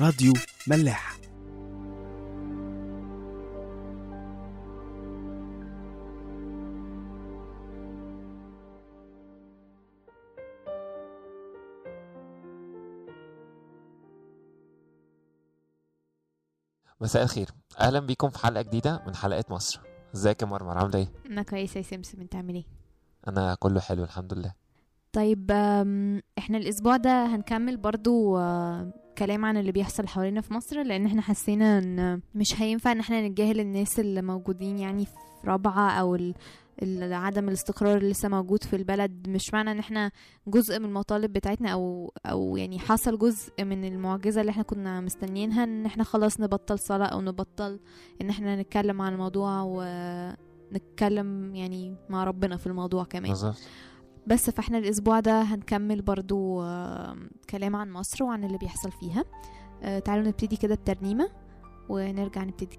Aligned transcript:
راديو 0.00 0.32
ملاح 0.66 1.16
مساء 17.00 17.22
الخير. 17.22 17.50
أهلا 17.80 18.00
بيكم 18.00 18.30
في 18.30 18.38
حلقة 18.38 18.62
جديدة 18.62 19.02
من 19.06 19.14
حلقات 19.14 19.50
مصر. 19.50 19.80
إزيك 20.14 20.42
يا 20.42 20.46
مرمر؟ 20.46 20.78
عاملة 20.78 20.98
إيه؟ 20.98 21.08
أنا 21.26 21.42
كويسة 21.42 21.78
يا 21.78 21.82
سمسم. 21.82 22.20
أنت 22.20 22.34
عامل 22.34 22.54
إيه؟ 22.54 22.64
أنا 23.28 23.54
كله 23.54 23.80
حلو 23.80 24.04
الحمد 24.04 24.34
لله. 24.34 24.54
طيب 25.12 25.50
إحنا 26.38 26.58
الأسبوع 26.58 26.96
ده 26.96 27.26
هنكمل 27.26 27.76
برضو 27.76 28.38
آه، 28.38 28.92
كلام 29.18 29.44
عن 29.44 29.56
اللي 29.56 29.72
بيحصل 29.72 30.06
حوالينا 30.08 30.40
في 30.40 30.54
مصر 30.54 30.82
لأن 30.82 31.06
إحنا 31.06 31.22
حسينا 31.22 31.78
إن 31.78 32.20
مش 32.34 32.60
هينفع 32.62 32.92
إن 32.92 33.00
إحنا 33.00 33.28
نتجاهل 33.28 33.60
الناس 33.60 34.00
اللي 34.00 34.22
موجودين 34.22 34.78
يعني 34.78 35.04
في 35.06 35.12
رابعة 35.44 35.90
أو 35.90 36.14
ال... 36.14 36.34
عدم 37.12 37.48
الاستقرار 37.48 37.96
اللي 37.96 38.10
لسه 38.10 38.28
موجود 38.28 38.64
في 38.64 38.76
البلد. 38.76 39.28
مش 39.28 39.54
معنى 39.54 39.70
إن 39.70 39.78
إحنا 39.78 40.10
جزء 40.46 40.78
من 40.78 40.84
المطالب 40.84 41.32
بتاعتنا 41.32 41.70
أو 41.72 42.12
أو 42.26 42.56
يعني 42.56 42.78
حصل 42.78 43.18
جزء 43.18 43.64
من 43.64 43.84
المعجزة 43.84 44.40
اللي 44.40 44.50
إحنا 44.50 44.62
كنا 44.62 45.00
مستنيينها 45.00 45.64
إن 45.64 45.86
إحنا 45.86 46.04
خلاص 46.04 46.40
نبطل 46.40 46.78
صلاة 46.78 47.06
أو 47.06 47.20
نبطل 47.20 47.80
إن 48.22 48.30
إحنا 48.30 48.56
نتكلم 48.62 49.02
عن 49.02 49.12
الموضوع 49.12 49.62
ونتكلم 50.72 51.54
يعني 51.54 51.96
مع 52.10 52.24
ربنا 52.24 52.56
في 52.56 52.66
الموضوع 52.66 53.04
كمان. 53.04 53.30
بس 54.26 54.50
فاحنا 54.50 54.78
الأسبوع 54.78 55.20
ده 55.20 55.42
هنكمل 55.42 56.02
برضو 56.02 56.62
كلام 57.50 57.76
عن 57.76 57.92
مصر 57.92 58.24
وعن 58.24 58.44
اللي 58.44 58.58
بيحصل 58.58 58.92
فيها. 58.92 59.24
آه، 59.82 59.98
تعالوا 59.98 60.26
نبتدي 60.26 60.56
كده 60.56 60.74
بترنيمة 60.74 61.28
ونرجع 61.88 62.44
نبتدي. 62.44 62.78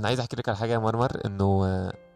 أنا 0.00 0.08
عايز 0.08 0.20
أحكي 0.20 0.36
لك 0.36 0.48
على 0.48 0.58
حاجة 0.58 0.72
يا 0.72 0.78
مرمر 0.78 1.20
إنه 1.26 1.62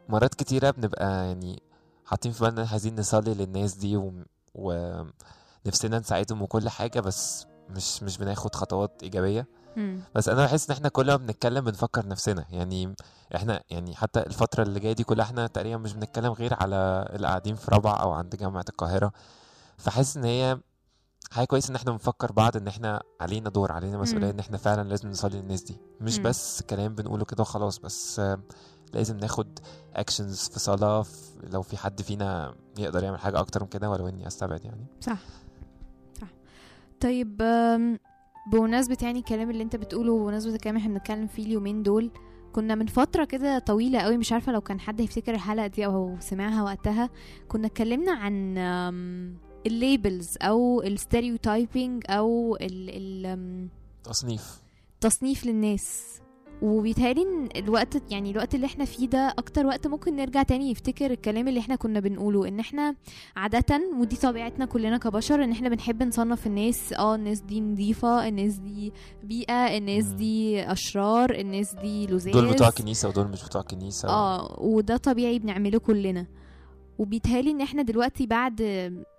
مرات 0.09 0.35
كتيرة 0.35 0.71
بنبقى 0.71 1.27
يعني 1.27 1.63
حاطين 2.07 2.33
في 2.33 2.45
بالنا 2.45 2.69
عايزين 2.71 3.01
نصلي 3.01 3.35
للناس 3.35 3.75
دي 3.75 3.97
و... 3.97 4.13
ونفسنا 4.55 5.99
نساعدهم 5.99 6.43
وكل 6.43 6.69
حاجة 6.69 7.01
بس 7.01 7.47
مش 7.71 8.03
مش 8.03 8.19
بناخد 8.19 8.55
خطوات 8.55 9.03
إيجابية. 9.03 9.47
مم. 9.77 10.01
بس 10.15 10.29
أنا 10.29 10.45
بحس 10.45 10.71
إن 10.71 10.77
إحنا 10.77 10.89
كل 10.89 11.07
ما 11.07 11.17
بنتكلم 11.17 11.65
بنفكر 11.65 12.09
نفسنا. 12.09 12.45
يعني 12.51 12.95
إحنا 13.37 13.63
يعني 13.71 13.95
حتى 13.95 14.21
الفترة 14.21 14.63
اللي 14.63 14.81
جاية 14.81 14.93
دي 14.93 15.05
كلها 15.05 15.25
إحنا 15.25 15.47
تقريبا 15.47 15.77
مش 15.77 15.93
بنتكلم 15.93 16.33
غير 16.33 16.55
على 16.55 17.09
اللي 17.11 17.27
قاعدين 17.27 17.55
في 17.55 17.71
رابعة 17.71 17.95
أو 17.95 18.13
عند 18.13 18.37
جامعة 18.37 18.65
القاهرة. 18.69 19.13
فحاسس 19.79 20.17
إن 20.17 20.25
هي 20.25 20.59
حاجة 21.35 21.45
كويسة 21.45 21.71
إن 21.71 21.75
إحنا 21.77 21.91
بنفكر 21.93 22.33
بعض 22.33 22.57
إن 22.57 22.67
إحنا 22.69 23.03
علينا 23.21 23.51
دور 23.51 23.73
علينا 23.73 23.99
مسؤولية. 23.99 24.31
إن 24.31 24.39
إحنا 24.39 24.57
فعلا 24.57 24.89
لازم 24.89 25.09
نصلي 25.09 25.41
للناس 25.41 25.63
دي 25.63 25.77
مش. 26.01 26.19
بس 26.19 26.63
كلام 26.63 26.95
بنقوله 26.95 27.25
كده 27.25 27.41
وخلاص 27.41 27.79
بس 27.79 28.21
لازم 28.95 29.17
ناخد 29.17 29.59
actions 29.95 30.49
في 30.49 30.59
صلاة 30.61 31.03
في- 31.03 31.13
لو 31.53 31.63
في 31.63 31.77
حد 31.77 32.03
فينا 32.03 32.55
يقدر 32.79 33.05
يعمل 33.05 33.19
حاجة 33.19 33.39
أكتر 33.41 33.63
من 33.63 33.69
كده 33.69 33.91
ولو 33.91 34.09
إني 34.09 34.27
أستبعد 34.27 34.65
يعني 34.65 34.87
صح 35.01 35.19
صح 36.21 36.29
طيب 37.01 37.43
بمناسبة 38.53 38.97
يعني 39.03 39.19
الكلام 39.19 39.51
اللي 39.51 39.63
أنت 39.63 39.77
بتقوله 39.77 40.13
وبمناسبة 40.13 40.55
الكلام 40.55 40.77
إحنا 40.77 40.93
بنتكلم 40.95 41.27
فيه 41.27 41.47
اليومين 41.47 41.83
دول 41.83 42.11
كنا 42.53 42.75
من 42.75 42.87
فترة 42.87 43.25
كده 43.25 43.59
طويلة 43.59 43.99
قوي 44.01 44.17
مش 44.17 44.33
عارفة 44.33 44.53
لو 44.53 44.61
كان 44.61 44.81
حد 44.81 45.01
هيفتكر 45.01 45.35
الحلقة 45.35 45.67
دي 45.67 45.87
أو 45.87 46.17
سمعها 46.21 46.63
وقتها 46.63 47.11
كنا 47.49 47.67
اتكلمنا 47.67 48.13
عن 48.13 48.55
ال 49.67 49.76
labels 49.76 50.35
أو 50.43 50.83
ال 50.83 50.92
stereotyping 50.92 52.05
أو 52.09 52.59
ال 52.61 53.69
تصنيف. 54.05 54.61
تصنيف 55.01 55.47
للناس. 55.47 56.15
وبيتهيألي 56.63 57.23
إن 57.23 57.49
الوقت 57.57 58.13
يعني 58.13 58.31
الوقت 58.31 58.55
اللي 58.55 58.67
إحنا 58.67 58.85
فيه 58.85 59.09
ده 59.09 59.35
أكتر 59.39 59.67
وقت 59.67 59.87
ممكن 59.87 60.17
نرجع 60.17 60.43
تاني 60.43 60.71
نفتكر 60.71 61.11
الكلام 61.11 61.49
اللي 61.49 61.61
إحنا 61.61 61.77
كنا 61.77 62.01
بنقوله 62.01 62.49
إن 62.49 62.61
إحنا 62.61 62.95
عادة 63.37 63.81
ودي 64.01 64.17
طبيعتنا 64.17 64.65
كلنا 64.65 64.99
كبشر 64.99 65.45
إن 65.45 65.51
إحنا 65.51 65.69
بنحب 65.69 66.03
نصنف 66.03 66.47
الناس 66.47 66.93
آه 66.93 67.15
الناس 67.15 67.41
دي 67.41 67.61
نظيفة 67.61 68.29
الناس 68.29 68.55
دي 68.55 68.93
بيئة 69.23 69.77
الناس. 69.77 70.05
دي 70.05 70.63
أشرار 70.73 71.35
الناس 71.35 71.75
دي 71.75 72.07
لزاز. 72.07 72.33
دول 72.33 72.53
بتوع 72.53 72.71
كنيسه 72.71 73.09
ودول 73.09 73.29
مش 73.29 73.45
بتوع 73.45 73.63
كنيسه 73.63 74.09
آه 74.09 74.57
وده 74.61 74.97
طبيعي 74.97 75.39
بنعمله 75.39 75.79
كلنا. 75.79 76.27
وبيتهيألي 76.99 77.51
إن 77.51 77.61
إحنا 77.61 77.83
دلوقتي 77.83 78.27
بعد 78.27 78.63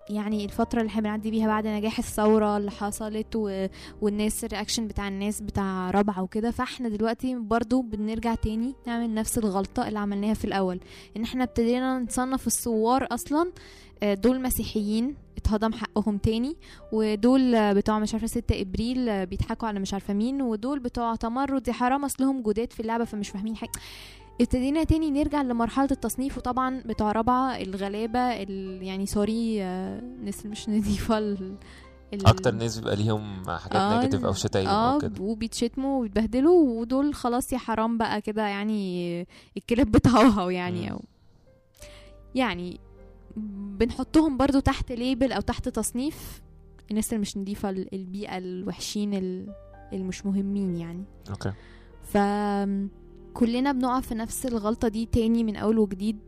يعني 0.10 0.46
الفترة 0.46 0.80
اللي 0.80 0.90
إحنا 0.90 1.02
بنعدي 1.02 1.32
بيها 1.32 1.48
بعد 1.48 1.68
نجاح 1.68 1.98
الثورة 1.98 2.58
اللي 2.58 2.72
حصلت 2.72 3.36
و... 3.36 3.68
والناس 4.02 4.44
ال 4.44 4.49
reaction 4.49 4.88
بتاع 4.88 5.08
الناس 5.08 5.42
بتاع 5.42 5.92
رابعة 5.92 6.22
وكده 6.24 6.52
فاحنا 6.52 6.90
دلوقتي 6.90 7.36
برضو 7.36 7.82
بنرجع 7.82 8.36
تاني 8.36 8.74
نعمل 8.88 9.14
نفس 9.14 9.38
الغلطة 9.38 9.88
اللي 9.88 10.00
عملناها 10.00 10.34
في 10.34 10.46
الأول 10.46 10.80
إن 11.18 11.24
إحنا 11.24 11.44
ابتدينا 11.44 12.00
نصنف 12.00 12.48
الثوار 12.48 13.08
أصلا 13.12 13.52
آه، 14.04 14.14
دول 14.14 14.42
مسيحيين 14.42 15.16
اتهضم 15.38 15.74
حقهم 15.74 16.18
تاني 16.18 16.56
ودول 16.92 17.74
بتوع 17.74 18.00
مش 18.00 18.14
عارفة 18.14 18.28
6 18.28 18.62
إبريل 18.62 19.26
بيضحكوا 19.26 19.68
على 19.68 19.80
مش 19.80 19.94
عارفة 19.94 20.14
مين 20.14 20.42
ودول 20.42 20.80
بتوع 20.80 21.16
تمرد 21.16 21.68
يا 21.68 21.74
حرام 21.74 22.06
أصلهم 22.06 22.42
جداد 22.42 22.74
في 22.74 22.80
اللعبة 22.80 23.06
فمش 23.06 23.30
فاهمين 23.30 23.56
حاجة. 23.56 23.72
ابتدينا 24.42 24.84
تاني 24.84 25.12
نرجع 25.12 25.42
لمرحلة 25.42 25.88
التصنيف 25.92 26.38
وطبعا 26.38 26.82
بتوع 26.86 27.12
رابعة 27.12 27.56
الغلابة 27.58 28.20
ال 28.20 28.84
يعني 28.84 29.06
sorry 29.06 29.64
آه، 29.64 30.00
الناس 30.00 30.40
اللي 30.40 30.50
مش 30.50 30.70
نضيفة 30.70 31.18
ال 31.18 31.56
ال- 32.14 32.28
أكتر 32.28 32.54
ناس 32.56 32.80
بيبقى 32.80 32.96
ليهم 32.96 33.44
حاجات 33.50 33.76
آه، 33.76 33.96
negative 33.98 34.26
أو 34.26 34.34
شتايم 34.34 34.68
آه 34.68 34.94
أو 34.94 35.00
كده. 35.00 35.22
وبيتشتموا 35.24 36.00
وبيتبهدلوا 36.00 36.80
ودول 36.82 37.14
خلاص 37.14 37.54
يا 37.54 37.58
حرام 37.58 37.98
بقى 37.98 38.22
كده 38.22 38.48
يعني 38.48 39.22
الكلاب 39.58 39.92
بتهوهو 39.92 40.50
يعني. 40.50 40.92
أو 40.92 41.02
يعني 42.36 42.80
بنحطهم 43.78 44.38
برضو 44.38 44.60
تحت 44.60 44.92
label 44.92 45.32
أو 45.32 45.42
تحت 45.42 45.70
تصنيف 45.70 46.42
الناس 46.92 47.10
اللي 47.10 47.22
مش 47.22 47.38
نضيفة 47.38 47.70
ال- 47.70 47.94
البيئة 47.96 48.38
الوحشين 48.38 49.14
ال- 49.14 49.54
المش 49.94 50.26
مهمين 50.26 50.76
يعني. 50.76 51.04
okay. 51.30 51.52
ف 52.04 52.18
كلنا 53.36 53.72
بنقع 53.72 54.00
في 54.00 54.16
نفس 54.16 54.46
الغلطة 54.46 54.88
دي 54.88 55.06
تاني 55.06 55.44
من 55.44 55.56
أول 55.56 55.78
وجديد. 55.80 56.20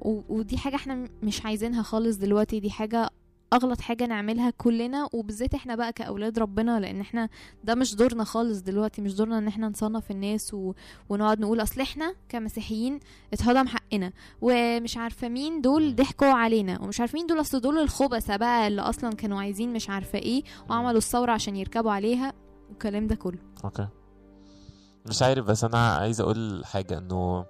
و... 0.00 0.20
ودي 0.28 0.58
حاجة 0.58 0.76
إحنا 0.76 1.08
مش 1.22 1.44
عايزينها 1.46 1.82
خالص 1.82 2.16
دلوقتي. 2.16 2.60
دي 2.60 2.70
حاجة 2.70 3.10
أغلط 3.52 3.80
حاجة 3.80 4.06
نعملها 4.06 4.50
كلنا 4.50 5.08
وبالذات 5.12 5.54
إحنا 5.54 5.74
بقى 5.76 5.92
كأولاد 5.92 6.38
ربنا 6.38 6.80
لأن 6.80 7.00
إحنا 7.00 7.28
ده 7.64 7.74
مش 7.74 7.94
دورنا 7.94 8.24
خالص 8.24 8.60
دلوقتي 8.60 9.02
مش 9.02 9.14
دورنا 9.14 9.38
إن 9.38 9.46
إحنا 9.48 9.68
نصنف 9.68 10.10
الناس 10.10 10.54
و... 10.54 10.72
ونقعد 11.08 11.40
نقول 11.40 11.62
أصل 11.62 11.80
إحنا 11.80 12.14
كمسيحيين 12.28 13.00
اتهضم 13.32 13.66
حقنا 13.68 14.12
ومش 14.42 14.96
عارفة 14.96 15.28
مين 15.28 15.60
دول 15.60 15.96
ضحكوا 15.96 16.26
علينا 16.26 16.82
ومش 16.82 17.00
عارفين 17.00 17.26
دول 17.26 17.40
أصل 17.40 17.60
دول 17.60 17.78
الخبثة 17.78 18.36
بقى 18.36 18.66
اللي 18.68 18.82
أصلا 18.82 19.10
كانوا 19.10 19.40
عايزين 19.40 19.72
مش 19.72 19.90
عارفة 19.90 20.18
إيه 20.18 20.42
وعملوا 20.70 20.98
الثورة 20.98 21.32
عشان 21.32 21.56
يركبوا 21.56 21.92
عليها 21.92 22.32
والكلام 22.68 23.06
ده 23.06 23.14
كله. 23.14 23.38
أوكي. 23.64 23.88
مش 25.06 25.22
عارف 25.22 25.44
بس 25.44 25.64
أنا 25.64 25.94
عايز 25.94 26.20
أقول 26.20 26.62
حاجة 26.64 26.98
إنه 26.98 27.46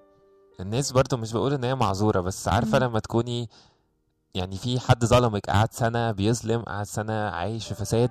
الناس 0.60 0.92
برضو 0.92 1.16
مش 1.16 1.32
بقول 1.32 1.52
إن 1.52 1.64
هي 1.64 1.74
معذورة 1.74 2.20
بس 2.20 2.48
عارفة. 2.48 2.78
لما 2.78 2.98
تكوني 2.98 3.48
يعني 4.34 4.56
في 4.56 4.80
حد 4.80 5.04
ظلمك 5.04 5.50
قعد 5.50 5.72
سنة 5.74 6.10
بيظلم 6.12 6.62
قعد 6.62 6.86
سنة 6.86 7.28
عايش 7.28 7.66
في 7.68 7.74
فساد 7.74 8.10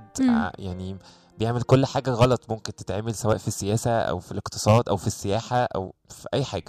يعني 0.60 0.98
بيعمل 1.39 1.62
كل 1.62 1.86
حاجة 1.86 2.12
غلط 2.12 2.50
ممكن 2.50 2.75
تتعمل 2.75 3.15
سواء 3.15 3.38
في 3.38 3.48
السياسة 3.48 3.91
أو 4.01 4.19
في 4.19 4.31
الاقتصاد 4.31 4.89
أو 4.89 4.98
في 4.98 5.07
السياحة 5.07 5.57
أو 5.75 5.93
في 6.10 6.27
أي 6.33 6.43
حاجة. 6.43 6.65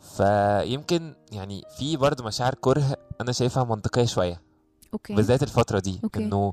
فيمكن 0.00 1.14
يعني 1.32 1.62
في 1.78 1.96
برضو 1.96 2.22
مشاعر 2.22 2.54
كره 2.54 2.96
أنا 3.20 3.32
شايفها 3.32 3.64
منطقية 3.64 4.04
شوية 4.04 4.40
okay 4.94 5.14
بالذات 5.14 5.42
الفترة 5.42 5.78
دي 5.78 6.00
okay. 6.04 6.18
إنه 6.20 6.52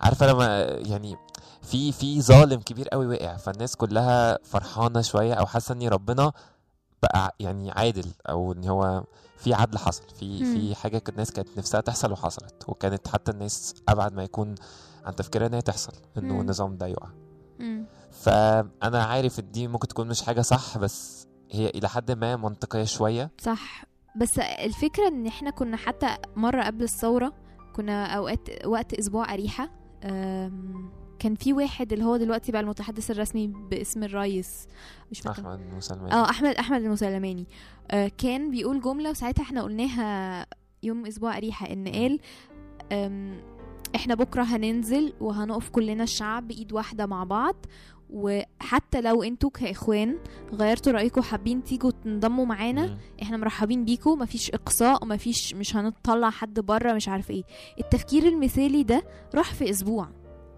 عارفة 0.00 0.26
لما 0.26 0.62
يعني 0.64 1.16
في 1.62 1.92
في 1.92 2.22
ظالم 2.22 2.60
كبير 2.60 2.88
قوي 2.88 3.06
وقع 3.06 3.36
فالناس 3.36 3.76
كلها 3.76 4.38
فرحانة 4.44 5.00
شوية 5.00 5.34
أو 5.34 5.46
حاسة 5.46 5.72
إن 5.72 5.88
ربنا 5.88 6.32
بقى 7.02 7.34
يعني 7.40 7.70
عادل 7.70 8.06
أو 8.28 8.52
إن 8.52 8.68
هو 8.68 9.04
في 9.36 9.54
عدل 9.54 9.78
حصل 9.78 10.02
في. 10.18 10.44
في 10.44 10.74
حاجة 10.74 11.02
الناس 11.08 11.30
كانت 11.30 11.48
نفسها 11.58 11.80
تحصل 11.80 12.12
وحصلت 12.12 12.64
وكانت 12.68 13.08
حتى 13.08 13.30
الناس 13.32 13.74
أبعد 13.88 14.14
ما 14.14 14.22
يكون 14.24 14.54
عن 15.04 15.16
تفكيرها 15.16 15.46
ان 15.46 15.54
هي 15.54 15.62
تحصل 15.62 15.92
إنه. 16.18 16.40
النظام 16.40 16.76
ده 16.76 16.86
يقع. 16.86 17.08
فأنا 18.10 19.02
عارف 19.04 19.38
إن 19.40 19.50
دي 19.50 19.68
ممكن 19.68 19.88
تكون 19.88 20.08
مش 20.08 20.22
حاجة 20.22 20.40
صح 20.40 20.78
بس 20.78 21.26
هي 21.50 21.68
إلى 21.70 21.88
حد 21.88 22.10
ما 22.10 22.36
منطقية 22.36 22.84
شوية 22.84 23.30
صح 23.42 23.84
بس 24.16 24.38
الفكرة 24.38 25.08
إن 25.08 25.26
إحنا 25.26 25.50
كنا 25.50 25.76
حتى 25.76 26.16
مرة 26.36 26.62
قبل 26.64 26.82
الثورة 26.82 27.32
كنا 27.76 28.06
أوقات 28.06 28.66
وقت 28.66 28.94
أسبوع 28.94 29.34
أريحة 29.34 29.70
أم، 30.04 30.90
كان 31.20 31.34
في 31.34 31.52
واحد 31.52 31.92
اللي 31.92 32.04
هو 32.04 32.16
دلوقتي 32.16 32.52
بقى 32.52 32.60
المتحدث 32.60 33.10
الرسمي 33.10 33.46
باسم 33.46 34.02
الرئيس 34.02 34.66
مش 35.10 35.26
أحمد 35.26 35.60
مسلمان 35.76 36.12
آه 36.12 36.30
أحمد 36.30 36.54
أحمد 36.54 36.82
المسلماني. 36.82 37.46
آه 37.90 38.10
كان 38.18 38.50
بيقول 38.50 38.80
جملة 38.80 39.10
وساعتها 39.10 39.42
إحنا 39.42 39.62
قلناها 39.62 40.46
يوم 40.82 41.06
أسبوع 41.06 41.36
أريحة 41.36 41.66
إن 41.72 41.88
قال 41.88 42.18
إحنا 43.94 44.14
بكرة 44.14 44.42
هننزل 44.42 45.12
وهنقف 45.20 45.68
كلنا 45.68 46.02
الشعب 46.04 46.50
ايد 46.50 46.72
واحدة 46.72 47.06
مع 47.06 47.24
بعض 47.24 47.56
وحتى 48.10 49.00
لو 49.00 49.22
أنتوا 49.22 49.50
كإخوان 49.50 50.18
غيرتوا 50.54 50.92
رايكم 50.92 51.20
حابين 51.22 51.64
تيجوا 51.64 51.90
تنضموا 51.90 52.46
معانا. 52.46 52.98
إحنا 53.22 53.36
مرحبين 53.36 53.84
بيكم 53.84 54.18
مفيش 54.18 54.50
إقصاء 54.50 55.06
مفيش 55.06 55.54
مش 55.54 55.76
هنطلع 55.76 56.30
حد 56.30 56.60
بره 56.60 56.92
مش 56.92 57.08
عارف 57.08 57.30
إيه. 57.30 57.42
التفكير 57.80 58.28
المثالي 58.28 58.82
ده 58.82 59.02
راح 59.34 59.54
في 59.54 59.70
أسبوع. 59.70 60.08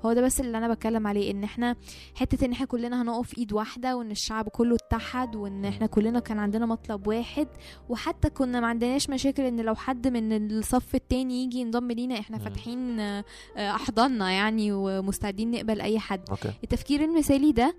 هو 0.06 0.12
ده 0.12 0.20
بس 0.22 0.40
اللي 0.40 0.58
أنا 0.58 0.74
بتكلم 0.74 1.06
عليه 1.06 1.30
إن 1.30 1.44
إحنا 1.44 1.76
حتة 2.14 2.44
إن 2.44 2.52
إحنا 2.52 2.66
كلنا 2.66 3.02
هنقف 3.02 3.38
إيد 3.38 3.52
واحدة 3.52 3.96
وإن 3.96 4.10
الشعب 4.10 4.48
كله 4.48 4.76
اتحد 4.76 5.36
وإن 5.36 5.64
إحنا 5.64 5.86
كلنا 5.86 6.20
كان 6.20 6.38
عندنا 6.38 6.66
مطلب 6.66 7.06
واحد 7.06 7.48
وحتى 7.88 8.30
كنا 8.30 8.60
ما 8.60 8.66
عندناش 8.66 9.10
مشاكل 9.10 9.42
إن 9.42 9.60
لو 9.60 9.74
حد 9.74 10.08
من 10.08 10.32
الصف 10.58 10.94
التاني 10.94 11.44
يجي 11.44 11.58
ينضم 11.58 11.90
لينا 11.92 12.18
إحنا. 12.18 12.38
فاتحين 12.38 13.00
آه، 13.00 13.24
أحضاننا 13.56 14.30
يعني 14.30 14.72
ومستعدين 14.72 15.50
نقبل 15.50 15.80
أي 15.80 15.98
حد. 15.98 16.30
أوكي. 16.30 16.52
التفكير 16.64 17.04
المثالي 17.04 17.52
ده 17.52 17.76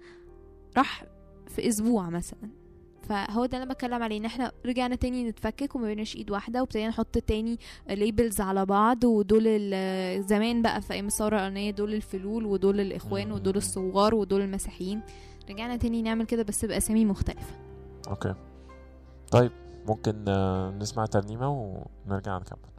راح 0.77 1.03
في 1.47 1.67
أسبوع 1.67 2.09
مثلا. 2.09 2.62
فهو 3.03 3.45
ده 3.45 3.57
اللي 3.57 3.63
أنا 3.63 3.73
بتكلم 3.73 4.03
عليه 4.03 4.17
إن 4.17 4.25
إحنا 4.25 4.51
رجعنا 4.65 4.95
تاني 4.95 5.29
نتفكك 5.29 5.75
وما 5.75 5.85
بقيناش 5.85 6.15
إيد 6.15 6.31
واحدة 6.31 6.61
وابتدينا 6.61 6.89
نحط 6.89 7.17
تاني 7.17 7.59
labels 7.89 8.41
على 8.41 8.65
بعض 8.65 9.03
ودول 9.03 9.69
زمان 10.23 10.61
بقى 10.61 10.81
في 10.81 10.93
أيام 10.93 11.07
الثورة 11.07 11.35
الأولانية 11.35 11.71
دول 11.71 11.93
الفلول 11.93 12.45
ودول 12.45 12.79
الإخوان. 12.79 13.31
ودول 13.31 13.57
الصغار 13.57 14.15
ودول 14.15 14.41
المسيحيين. 14.41 15.01
رجعنا 15.49 15.75
تاني 15.75 16.01
نعمل 16.01 16.25
كده 16.25 16.43
بس 16.43 16.65
بأسامي 16.65 17.05
مختلفة. 17.05 17.55
okay. 18.07 18.35
طيب 19.31 19.51
ممكن 19.87 20.25
آه، 20.27 20.71
نسمع 20.71 21.05
ترنيمة 21.05 21.49
ونرجع 22.05 22.37
نكمل. 22.37 22.72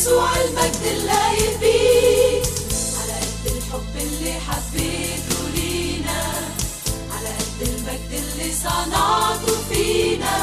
يسوع 0.00 0.36
المجد 0.36 0.82
اللايق 0.96 1.60
بيك 1.60 2.42
على 3.00 3.12
قد 3.20 3.46
الحب 3.46 3.96
اللي 3.96 4.32
حبيته 4.32 5.48
لينا 5.54 6.22
على 7.16 7.28
قد 7.28 7.60
المجد 7.62 8.10
اللي 8.12 8.52
صنعته 8.54 9.56
فينا. 9.68 10.36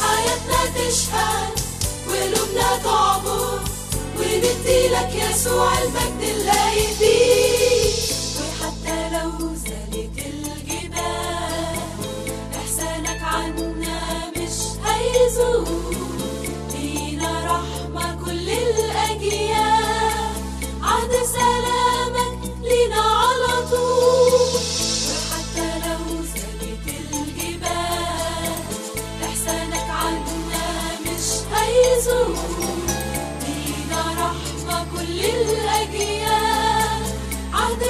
حياتنا 0.00 0.60
تشهد 0.74 1.52
وقلوبنا 2.08 2.76
تعبر 2.84 3.60
وندي 4.18 4.88
لك 4.88 5.10
يسوع 5.14 5.72
المجد 5.82 6.22
اللايق 6.22 6.98
بيك 6.98 7.94
وحتى 8.38 9.10
لو 9.10 9.54
زالت 9.54 10.18
الجبال 10.18 11.78
إحسانك 12.56 13.22
عنا 13.22 14.30
مش 14.36 14.56
هيزول. 14.84 15.79
هيزول 32.00 32.36
لينا 33.42 34.02
رحمة 34.20 34.86
كل 34.96 35.20
الأجيال 35.20 37.02
عهد 37.52 37.82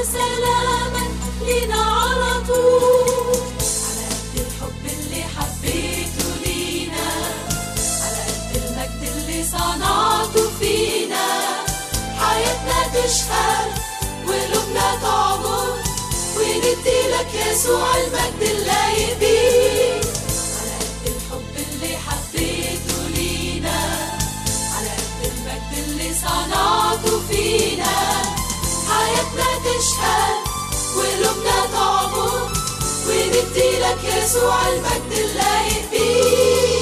لينا 1.46 1.80
على 1.82 2.44
طول 2.46 3.36
على 3.86 4.06
قد 4.10 4.36
الحب 4.36 4.84
اللي 4.86 5.22
حبيته 5.22 6.26
لينا 6.44 7.10
على 8.02 8.22
قد 8.26 8.56
المجد 8.56 9.12
اللي 9.16 9.44
صنعته 9.44 10.50
فينا 10.60 11.26
حياتنا 12.18 12.78
وقلوبنا 14.26 14.96
تعمر 15.02 15.78
وندي 16.36 17.00
لك 17.12 17.34
يسوع 17.52 17.96
المجد 17.96 18.42
اللايق 18.42 18.69
تشهد 30.00 30.96
وقلوبنا 30.96 31.66
تعمر 31.72 32.48
وندي 33.08 33.78
لك 33.78 33.98
يسوع 34.04 34.68
المجد 34.68 35.12
اللايق 35.12 35.90
بيك 35.90 36.79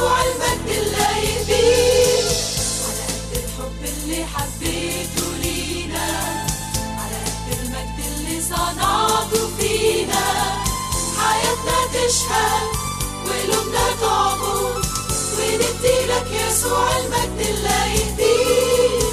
يسوع 0.00 0.20
المجد 0.22 0.68
بيك 1.46 2.26
على 2.86 3.04
قد 3.12 3.32
الحب 3.36 3.80
اللي 3.84 4.24
حبيته 4.26 5.26
لينا 5.42 6.06
على 7.00 7.16
قد 7.26 7.58
المجد 7.58 7.98
اللي 8.16 8.40
صنعته 8.42 9.48
فينا. 9.58 10.24
حياتنا 11.18 11.78
تشهد 11.92 12.68
وقلوبنا 13.26 13.86
تعبر 14.00 14.82
وندي 15.38 16.06
لك 16.08 16.26
يسوع 16.48 16.96
المجد 16.98 17.46
اللايق 17.48 18.16
بيك 18.16 19.10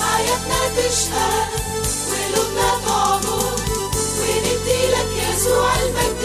حياتنا 0.00 0.68
تشهد 0.76 1.53
يسوع 5.44 5.74
المجد 5.74 6.24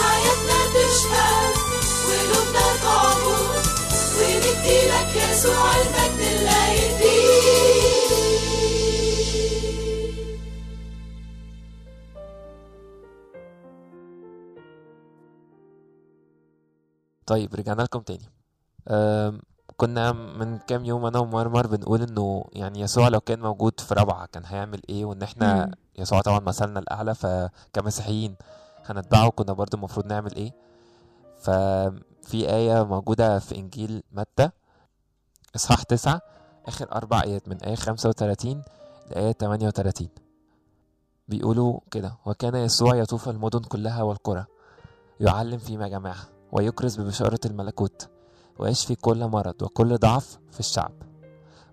حياتنا 0.00 0.60
تشهد 0.74 1.54
يسوع 5.16 5.76
المجد 5.76 6.22
طيب 17.26 17.54
رجعنا 17.54 17.82
لكم 17.82 18.00
تاني. 18.00 18.41
كنا 19.76 20.12
من 20.12 20.58
كام 20.58 20.84
يوم 20.84 21.06
أنا 21.06 21.18
ومرمر 21.18 21.66
بنقول 21.66 22.02
إنه 22.02 22.44
يعني 22.52 22.80
يسوع 22.80 23.08
لو 23.08 23.20
كان 23.20 23.40
موجود 23.40 23.80
في 23.80 23.94
رابعة 23.94 24.26
كان 24.26 24.42
هيعمل 24.46 24.80
إيه؟ 24.88 25.04
وإن 25.04 25.22
إحنا 25.22 25.66
مم. 25.66 25.72
يسوع 25.98 26.20
طبعا 26.20 26.38
مثلنا 26.40 26.78
الأعلى 26.80 27.14
فكمسيحيين 27.14 28.36
هنتبعه 28.84 29.30
كنا 29.30 29.52
برضو 29.52 29.76
المفروض 29.76 30.06
نعمل 30.06 30.34
إيه؟ 30.36 30.52
ففي 31.38 32.50
آية 32.50 32.84
موجودة 32.84 33.38
في 33.38 33.56
إنجيل 33.56 34.02
متى؟ 34.12 34.50
إصحاح 35.56 35.82
تسعة 35.82 36.20
آخر 36.66 36.92
أربع 36.92 37.22
آيات 37.22 37.48
من 37.48 37.56
آية 37.62 37.74
خمسة 37.74 38.08
وتلاتين 38.08 38.62
لآية 39.10 39.32
تمانية 39.32 39.66
وتلاتين 39.66 40.08
بيقولوا 41.28 41.80
كده 41.90 42.14
وكان 42.26 42.54
يسوع 42.54 42.96
يطوف 42.96 43.28
المدن 43.28 43.60
كلها 43.60 44.02
والقرى 44.02 44.44
يعلم 45.20 45.58
في 45.58 45.76
مجامعها 45.76 46.24
ويكرز 46.52 47.00
ببشارة 47.00 47.40
الملكوت 47.46 48.08
ويشفي 48.58 48.94
كل 48.94 49.26
مرض 49.26 49.62
وكل 49.62 49.98
ضعف 49.98 50.38
في 50.50 50.60
الشعب. 50.60 50.92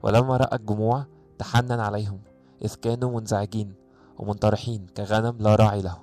ولما 0.04 0.38
رأى 0.38 0.58
الجموع 0.58 1.06
تحنن 1.38 1.80
عليهم 1.80 2.20
إذ 2.66 2.76
كانوا 2.76 3.20
منزعجين 3.20 3.74
ومنطرحين 4.18 4.86
كغنم 4.98 5.38
لا 5.40 5.56
راعي 5.56 5.82
له. 5.82 5.98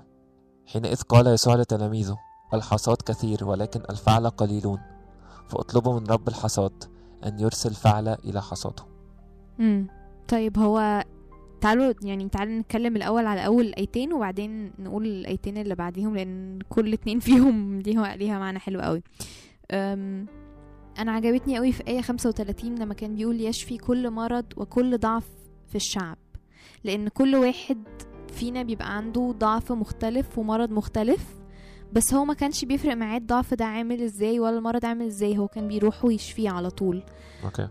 حينئذ 0.66 1.02
قال 1.02 1.26
يسوع 1.26 1.54
لتلاميذه 1.54 2.18
الحصاد 2.54 2.96
كثير 2.96 3.44
ولكن 3.44 3.80
الفعل 3.90 4.28
قليلون. 4.28 4.78
فاطلبوا 5.48 6.00
من 6.00 6.06
رب 6.06 6.28
الحصاد 6.28 6.84
أن 7.26 7.40
يرسل 7.40 7.74
فعل 7.74 8.08
إلى 8.08 8.42
حصاده. 8.42 8.84
طيب 10.28 10.58
هو 10.58 11.04
تعالوا 11.60 11.94
يعني 12.02 12.28
تعالوا 12.28 12.58
نتكلم 12.58 12.96
الأول 12.96 13.26
على 13.26 13.46
أول 13.46 13.74
آيتين 13.78 14.12
وبعدين 14.12 14.72
نقول 14.78 15.06
الآيتين 15.06 15.58
اللي 15.58 15.74
بعديهم 15.74 16.16
لأن 16.16 16.58
كل 16.68 16.92
اتنين 16.92 17.20
فيهم 17.20 17.80
ليها 17.80 18.38
معنى 18.38 18.58
حلو 18.58 18.80
قوي. 18.80 19.02
أنا 20.98 21.12
عجبتني 21.12 21.56
قوي 21.56 21.72
في 21.72 21.88
آية 21.88 22.00
35 22.00 22.74
لما 22.78 22.94
كان 22.94 23.14
بيقول 23.14 23.40
يشفي 23.40 23.78
كل 23.78 24.10
مرض 24.10 24.44
وكل 24.56 24.98
ضعف 24.98 25.28
في 25.68 25.74
الشعب. 25.74 26.16
لأن 26.84 27.08
كل 27.08 27.34
واحد 27.36 27.78
فينا 28.32 28.62
بيبقى 28.62 28.96
عنده 28.96 29.34
ضعف 29.38 29.72
مختلف 29.72 30.38
ومرض 30.38 30.70
مختلف 30.70 31.26
بس 31.92 32.14
هو 32.14 32.24
ما 32.24 32.34
كانش 32.34 32.64
بيفرق 32.64 32.94
معاه 32.96 33.18
الضعف 33.18 33.54
ده 33.54 33.64
عامل 33.64 34.02
إزاي 34.02 34.40
ولا 34.40 34.58
المرض 34.58 34.84
عامل 34.86 35.06
إزاي 35.06 35.38
هو 35.38 35.48
كان 35.48 35.68
بيروح 35.68 36.04
ويشفيه 36.04 36.50
على 36.50 36.70
طول. 36.70 37.02
أوكي. 37.44 37.68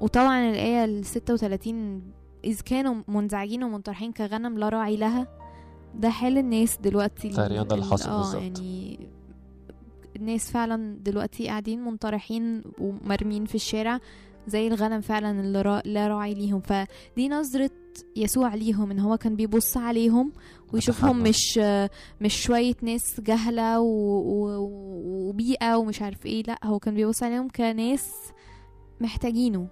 وطبعا 0.00 0.50
الآية 0.50 0.84
ال 0.84 1.04
36 1.06 2.02
إذ 2.44 2.60
كانوا 2.60 2.94
منزعجين 3.08 3.64
ومنطرحين 3.64 4.12
كغنم 4.12 4.58
لا 4.58 4.68
راعي 4.68 4.96
لها 4.96 5.28
ده 5.94 6.10
حال 6.10 6.38
الناس 6.38 6.76
دلوقتي 6.78 7.28
ده 7.28 7.74
اللي 7.74 7.84
ال- 7.84 7.90
حصل 7.92 8.10
آه 8.10 8.16
بالظبط. 8.18 8.42
يعني 8.42 9.07
الناس 10.20 10.50
فعلا 10.50 10.98
دلوقتي 11.00 11.48
قاعدين 11.48 11.84
منطرحين 11.84 12.62
ومرمين 12.78 13.44
في 13.44 13.54
الشارع 13.54 14.00
زي 14.46 14.66
الغنم 14.66 15.00
فعلا 15.00 15.40
اللي 15.40 15.62
را... 15.62 15.82
لا 15.84 16.08
راعي 16.08 16.34
ليهم. 16.34 16.60
فدي 16.60 17.28
نظرة 17.28 17.70
يسوع 18.16 18.54
ليهم 18.54 18.90
إن 18.90 18.98
هو 18.98 19.16
كان 19.16 19.36
بيبص 19.36 19.76
عليهم 19.76 20.32
ويشوفهم. 20.72 21.22
مش 21.22 21.58
مش 22.20 22.42
شوية 22.42 22.74
ناس 22.82 23.20
جهلة 23.20 23.80
و... 23.80 23.86
و... 23.86 24.68
وبيئة 25.28 25.76
ومش 25.76 26.02
عارف 26.02 26.26
إيه. 26.26 26.42
لا 26.46 26.58
هو 26.64 26.78
كان 26.78 26.94
بيبص 26.94 27.22
عليهم 27.22 27.48
كناس 27.48 28.10
محتاجينه. 29.00 29.68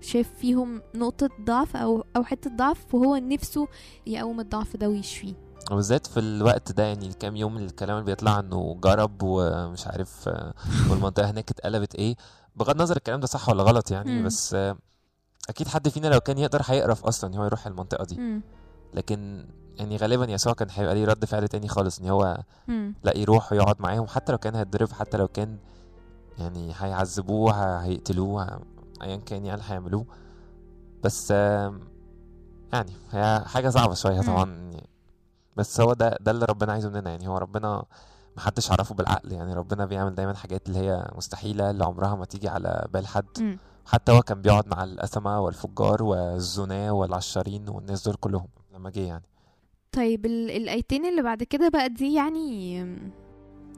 شاف 0.00 0.30
فيهم 0.38 0.82
نقطة 0.94 1.30
ضعف 1.40 1.76
أو 1.76 2.04
أو 2.16 2.24
حتة 2.24 2.50
ضعف 2.50 2.94
وهو 2.94 3.16
نفسه 3.16 3.68
يقوم 4.06 4.40
الضعف 4.40 4.76
ده 4.76 4.88
ويشفيه. 4.88 5.43
وبالذات 5.70 6.06
في 6.06 6.20
الوقت 6.20 6.72
ده 6.72 6.82
يعني 6.82 7.06
الكام 7.06 7.36
يوم 7.36 7.56
الكلام 7.56 7.96
اللي 7.98 8.06
بيطلع 8.06 8.40
إنه 8.40 8.78
جرب 8.82 9.22
ومش 9.22 9.86
عارف 9.86 10.28
آه، 10.28 10.54
والمنطقة 10.90 11.30
هناك 11.30 11.50
اتقلبت 11.50 11.94
إيه 11.94 12.16
بغض 12.56 12.70
النظر 12.70 12.96
الكلام 12.96 13.20
ده 13.20 13.26
صح 13.26 13.48
ولا 13.48 13.62
غلط 13.62 13.90
يعني 13.90 14.18
مم. 14.18 14.26
بس 14.26 14.56
أكيد 15.48 15.68
حد 15.68 15.88
فينا 15.88 16.06
لو 16.06 16.20
كان 16.20 16.38
يقدر 16.38 16.62
هيقرف 16.64 17.04
أصلا 17.04 17.30
إن 17.30 17.38
هو 17.38 17.44
يروح 17.44 17.66
المنطقة 17.66 18.04
دي 18.04 18.16
مم. 18.16 18.42
لكن 18.94 19.46
يعني 19.78 19.96
غالبا 19.96 20.24
يسوع 20.32 20.52
كان 20.52 20.68
هيبقى 20.70 20.94
ليه 20.94 21.04
رد 21.04 21.24
فعل 21.24 21.48
تاني 21.48 21.68
خالص 21.68 21.98
إن 21.98 22.08
هو 22.08 22.38
مم. 22.68 22.94
لا 23.04 23.16
يروح 23.16 23.52
ويقعد 23.52 23.76
معاهم 23.80 24.06
حتى 24.06 24.32
لو 24.32 24.38
كان 24.38 24.54
هيتضرب 24.54 24.92
حتى 24.92 25.16
لو 25.16 25.28
كان 25.28 25.58
يعني 26.38 26.72
هيعذبوه 26.78 27.52
هيقتلوه 27.82 28.60
ايا 29.02 29.16
كان 29.16 29.46
يعني 29.46 29.62
هيعملوه 29.64 30.06
بس 31.04 31.30
يعني 32.72 32.92
هي 33.12 33.42
حاجة 33.46 33.68
صعبة 33.68 33.94
شوية 33.94 34.16
مم. 34.16 34.22
طبعا 34.22 34.50
يعني 34.50 34.88
بس 35.56 35.80
هو 35.80 35.92
ده 35.92 36.18
ده 36.20 36.30
اللي 36.30 36.44
ربنا 36.44 36.72
عايزه 36.72 36.88
مننا. 36.90 37.10
يعني 37.10 37.28
هو 37.28 37.38
ربنا 37.38 37.84
محدش 38.36 38.70
عرفه 38.72 38.94
بالعقل. 38.94 39.32
يعني 39.32 39.54
ربنا 39.54 39.86
بيعمل 39.86 40.14
دايما 40.14 40.34
حاجات 40.34 40.68
اللي 40.68 40.78
هي 40.78 41.08
مستحيلة 41.16 41.70
اللي 41.70 41.84
عمرها 41.84 42.14
ما 42.14 42.24
تيجي 42.24 42.48
على 42.48 42.86
بال 42.92 43.06
حد. 43.06 43.26
مم. 43.40 43.58
حتى 43.86 44.12
هو 44.12 44.22
كان 44.22 44.42
بيقعد 44.42 44.68
مع 44.68 44.84
الأثمة 44.84 45.40
والفجار 45.40 46.02
والزنا 46.02 46.90
والعشارين 46.90 47.68
والناس 47.68 48.04
دول 48.04 48.14
كلهم 48.14 48.46
لما 48.74 48.90
جه 48.90 49.00
يعني. 49.00 49.24
طيب 49.92 50.26
ال- 50.26 50.50
الآيتين 50.50 51.06
اللي 51.06 51.22
بعد 51.22 51.42
كده 51.42 51.68
بقى 51.68 51.88
دي 51.88 52.14
يعني 52.14 52.84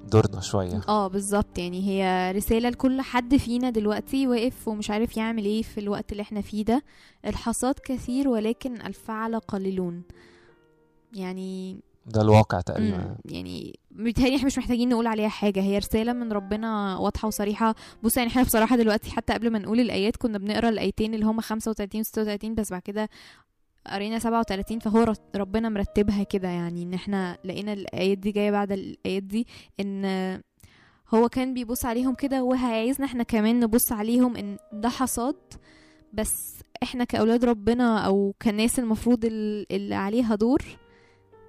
دورنا 0.08 0.40
شوية. 0.40 0.80
آه 0.88 1.06
بالظبط. 1.08 1.58
يعني 1.58 1.82
هي 1.88 2.32
رسالة 2.32 2.68
لكل 2.68 3.00
حد 3.00 3.36
فينا 3.36 3.70
دلوقتي 3.70 4.26
واقف 4.26 4.68
ومش 4.68 4.90
عارف 4.90 5.16
يعمل 5.16 5.44
إيه 5.44 5.62
في 5.62 5.80
الوقت 5.80 6.12
اللي 6.12 6.22
إحنا 6.22 6.40
فيه 6.40 6.64
ده. 6.64 6.82
الحصاد 7.26 7.74
كثير 7.84 8.28
ولكن 8.28 8.80
الفعل 8.80 9.38
قليلون. 9.38 10.02
يعني 11.16 11.80
ده 12.06 12.22
الواقع 12.22 12.60
تقريبا. 12.60 13.16
يعني 13.24 13.78
بيتهيألي 13.90 14.36
إحنا 14.36 14.46
مش 14.46 14.58
محتاجين 14.58 14.88
نقول 14.88 15.06
عليها 15.06 15.28
حاجة 15.28 15.60
هي 15.60 15.78
رسالة 15.78 16.12
من 16.12 16.32
ربنا 16.32 16.96
واضحة 16.98 17.28
وصريحة. 17.28 17.74
بص 18.02 18.16
يعني 18.16 18.30
إحنا 18.30 18.42
بصراحة 18.42 18.76
دلوقتي 18.76 19.10
حتى 19.10 19.32
قبل 19.32 19.50
ما 19.50 19.58
نقول 19.58 19.80
الآيات 19.80 20.16
كنا 20.16 20.38
بنقرأ 20.38 20.68
الآيتين 20.68 21.14
اللي 21.14 21.26
هما 21.26 21.42
35 21.42 22.00
و 22.00 22.04
36 22.04 22.54
بس 22.54 22.70
بعد 22.70 22.82
كده 22.82 23.08
قرينا 23.86 24.18
37 24.18 24.78
فهو 24.78 25.14
ربنا 25.36 25.68
مرتبها 25.68 26.22
كده. 26.22 26.48
يعني 26.48 26.82
إن 26.82 26.94
إحنا 26.94 27.38
لقينا 27.44 27.72
الآيات 27.72 28.18
دي 28.18 28.32
جاية 28.32 28.50
بعد 28.50 28.72
الآيات 28.72 29.22
دي 29.22 29.46
إن 29.80 30.04
هو 31.14 31.28
كان 31.28 31.54
بيبص 31.54 31.84
عليهم 31.84 32.14
كده 32.14 32.42
وهيعايزنا 32.44 33.06
إحنا 33.06 33.22
كمان 33.22 33.60
نبص 33.60 33.92
عليهم 33.92 34.36
إن 34.36 34.56
ده 34.72 34.88
حصاد 34.88 35.36
بس 36.12 36.32
إحنا 36.82 37.04
كأولاد 37.04 37.44
ربنا 37.44 37.98
أو 37.98 38.34
كناس 38.42 38.78
المفروض 38.78 39.24
ال- 39.24 39.72
اللي 39.72 39.94
عليها 39.94 40.34
دور 40.34 40.62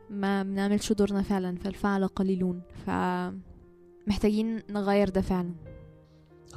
ما 0.10 0.43
بنعملش 0.43 0.91
دورنا 0.93 1.22
فعلا 1.22 1.56
فالفعل 1.58 2.08
قليلون 2.08 2.62
فمحتاجين 2.86 4.63
نغير 4.70 5.10
ده 5.10 5.22
فعلا 5.22 5.54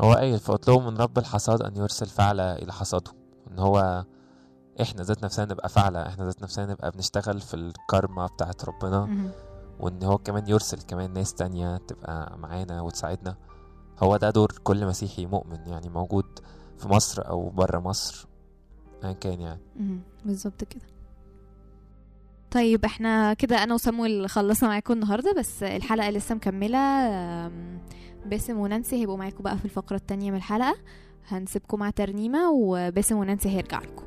هو 0.01 0.13
قايل 0.13 0.39
فاطلبوا 0.39 0.91
من 0.91 0.97
رب 0.97 1.19
الحصاد 1.19 1.63
أن 1.63 1.77
يرسل 1.77 2.07
فعلة 2.07 2.53
إلى 2.53 2.73
حصاده 2.73 3.11
إن 3.51 3.59
هو 3.59 4.05
إحنا 4.81 5.03
ذات 5.03 5.25
نفسنا 5.25 5.45
نبقى 5.45 5.69
فعلة 5.69 6.07
إحنا 6.07 6.25
ذات 6.25 6.43
نفسنا 6.43 6.67
نبقى 6.67 6.91
بنشتغل 6.91 7.41
في 7.41 7.55
الكارما 7.55 8.27
بتاعت 8.27 8.65
ربنا 8.65 9.05
مهم. 9.07 9.31
وإن 9.81 10.03
هو 10.03 10.19
كمان 10.19 10.49
يرسل 10.49 10.79
كمان 10.83 11.13
ناس 11.13 11.35
تانية 11.35 11.77
تبقى 11.77 12.39
معانا 12.39 12.81
وتساعدنا 12.81 13.37
هو 14.03 14.17
ده 14.17 14.31
دور 14.31 14.53
كل 14.65 14.87
مسيحي 14.87 15.27
مؤمن 15.27 15.59
يعني 15.69 15.89
موجود 15.89 16.27
في 16.79 16.89
مصر 16.89 17.29
أو 17.29 17.49
بره 17.51 17.79
مصر 17.79 18.27
ايا 19.05 19.13
كان 19.13 19.41
يعني 19.41 19.61
مهم. 19.77 20.01
بالظبط 20.25 20.65
كده 20.65 20.83
طيب 22.51 22.85
إحنا 22.85 23.35
كده 23.35 23.63
أنا 23.63 23.75
وسامويل 23.75 24.29
خلصنا 24.31 24.69
معاكم 24.69 24.95
النهارده 24.95 25.33
بس 25.39 25.63
الحلقة 25.63 26.11
لسه 26.11 26.35
مكملة. 26.35 26.79
باسم 28.27 28.59
ونانسي 28.59 28.97
هيبقوا 28.97 29.17
معاكم 29.17 29.43
بقى 29.45 29.59
في 29.59 29.65
الفقرة 29.65 29.97
التانية 29.97 30.31
من 30.31 30.37
الحلقة. 30.37 30.77
هنسيبكم 31.29 31.79
مع 31.79 31.91
ترنيمة 31.91 32.51
وباسم 32.51 33.17
ونانسي 33.17 33.49
هيرجع 33.49 33.79
لكم. 33.79 34.05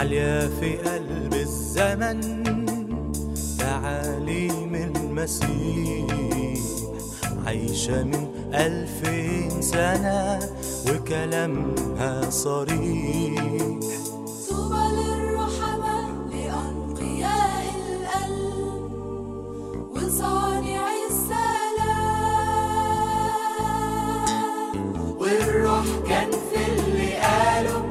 عالية 0.00 0.48
في 0.60 0.76
قلب 0.76 1.34
الزمن 1.34 2.20
تعاليم 3.58 4.74
المسيح 4.74 6.06
عايشة 7.46 8.02
من 8.04 8.28
ألفين 8.54 9.62
سنة 9.62 10.38
وكلامها 10.88 12.30
صريح. 12.30 13.44
طوبى 14.50 14.84
للرحماء 14.96 16.10
لأنقياء 16.32 17.64
القلب 17.90 18.82
وصانع 19.96 20.84
السلام. 21.10 21.60
والروح 25.18 25.84
كان 26.08 26.30
في 26.30 26.60
اللي 26.72 27.12
قاله 27.16 27.89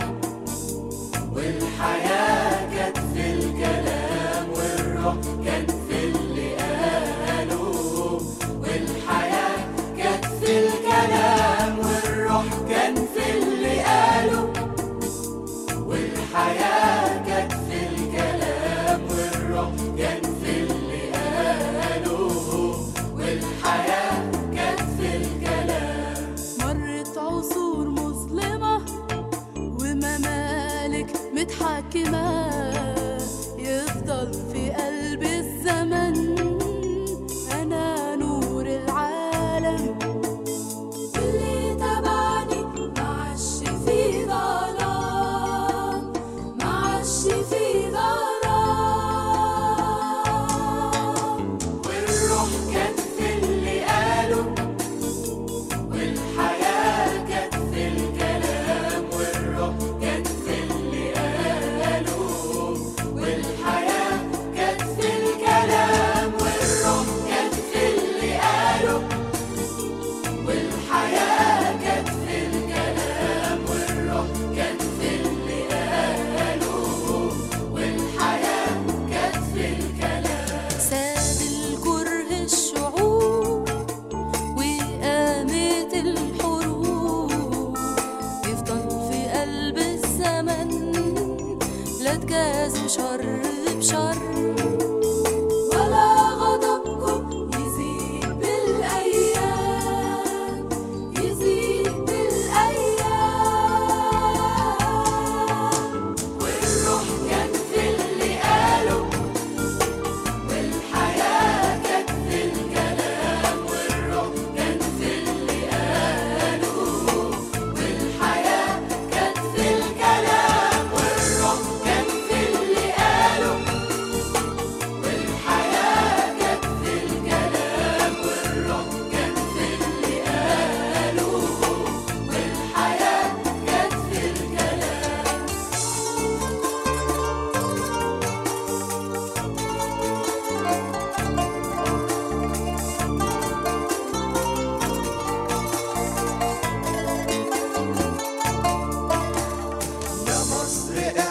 يا 150.96 151.29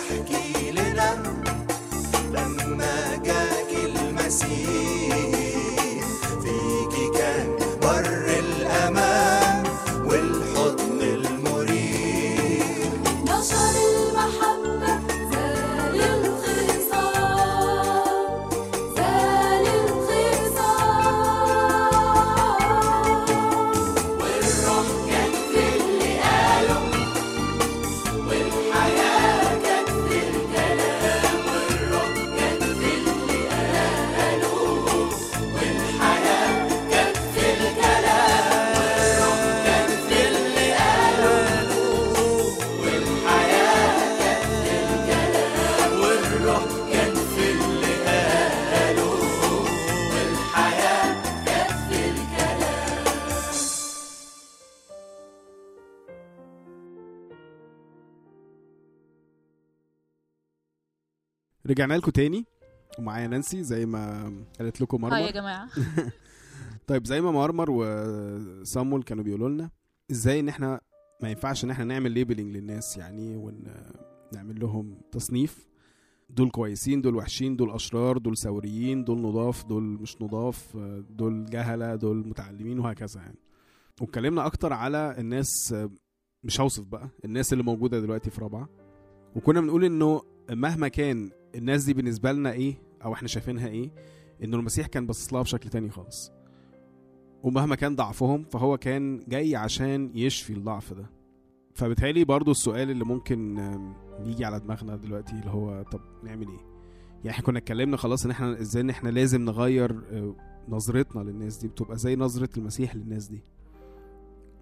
رجعنا 61.78 61.94
لكم 61.94 62.10
تاني. 62.10 62.44
ومعايا 62.98 63.26
نانسي 63.26 63.62
زي 63.62 63.86
ما 63.86 64.32
قالت 64.58 64.80
لكم 64.80 65.04
هاي 65.04 65.12
يا 65.12 65.26
مرمر 65.26 65.34
جماعة. 65.34 65.68
طيب 66.88 67.06
زي 67.06 67.20
ما 67.20 67.30
مرمر 67.30 67.70
وصامول 67.70 69.02
كانوا 69.02 69.24
بيقولوا 69.24 69.48
لنا 69.48 69.70
إزاي 70.10 70.40
إن 70.40 70.48
إحنا 70.48 70.80
ما 71.22 71.30
ينفعش 71.30 71.64
إن 71.64 71.70
إحنا 71.70 71.84
نعمل 71.84 72.12
ليبلنج 72.12 72.56
للناس 72.56 72.96
يعني 72.96 73.36
ونعمل 73.36 74.60
لهم 74.60 75.00
تصنيف. 75.12 75.68
دول 76.30 76.50
كويسين 76.50 77.02
دول 77.02 77.16
وحشين 77.16 77.56
دول 77.56 77.70
أشرار 77.70 78.18
دول 78.18 78.36
ثوريين 78.36 79.04
دول 79.04 79.22
نضاف 79.22 79.64
دول 79.64 79.82
مش 79.82 80.22
نضاف 80.22 80.76
دول 81.10 81.46
جهلة 81.46 81.94
دول 81.94 82.28
متعلمين 82.28 82.78
وهكذا 82.78 83.20
يعني. 83.20 83.38
واتكلمنا 84.00 84.46
أكتر 84.46 84.72
على 84.72 85.14
الناس 85.18 85.74
مش 86.44 86.60
هوصف 86.60 86.84
بقى 86.84 87.08
الناس 87.24 87.52
اللي 87.52 87.64
موجودة 87.64 88.00
دلوقتي 88.00 88.30
في 88.30 88.40
رابعة. 88.40 88.68
وكنا 89.36 89.60
بنقول 89.60 89.84
إنه 89.84 90.22
مهما 90.50 90.88
كان 90.88 91.30
الناس 91.54 91.84
دي 91.84 91.94
بالنسبة 91.94 92.32
لنا 92.32 92.52
إيه؟ 92.52 92.74
أو 93.04 93.12
إحنا 93.12 93.28
شايفينها 93.28 93.68
إيه؟ 93.68 93.90
إنه 94.44 94.56
المسيح 94.56 94.86
كان 94.86 95.06
باصص 95.06 95.32
لها 95.32 95.42
بشكل 95.42 95.68
تاني 95.68 95.90
خالص. 95.90 96.32
ومهما 97.42 97.74
كان 97.76 97.96
ضعفهم 97.96 98.44
فهو 98.44 98.76
كان 98.78 99.24
جاي 99.28 99.56
عشان 99.56 100.10
يشفي 100.14 100.52
الضعف 100.52 100.92
ده. 100.92 101.10
فبالتالي 101.74 102.24
برضو 102.24 102.50
السؤال 102.50 102.90
اللي 102.90 103.04
ممكن 103.04 103.58
يجي 104.24 104.44
على 104.44 104.60
دماغنا 104.60 104.96
دلوقتي 104.96 105.32
اللي 105.32 105.50
هو 105.50 105.82
طب 105.82 106.00
نعمل 106.24 106.48
إيه؟ 106.48 106.58
يعني 107.18 107.30
إحنا 107.30 107.44
كنا 107.46 107.58
اتكلمنا 107.58 107.96
خلاص 107.96 108.24
إن 108.24 108.30
إحنا 108.30 108.60
إزاي 108.60 108.82
إن 108.82 108.90
إحنا 108.90 109.08
لازم 109.08 109.44
نغير 109.44 110.00
آه، 110.12 110.34
نظرتنا 110.68 111.20
للناس 111.22 111.56
دي 111.56 111.68
بتبقى 111.68 111.96
زي 111.98 112.16
نظرة 112.16 112.48
المسيح 112.56 112.96
للناس 112.96 113.26
دي. 113.28 113.42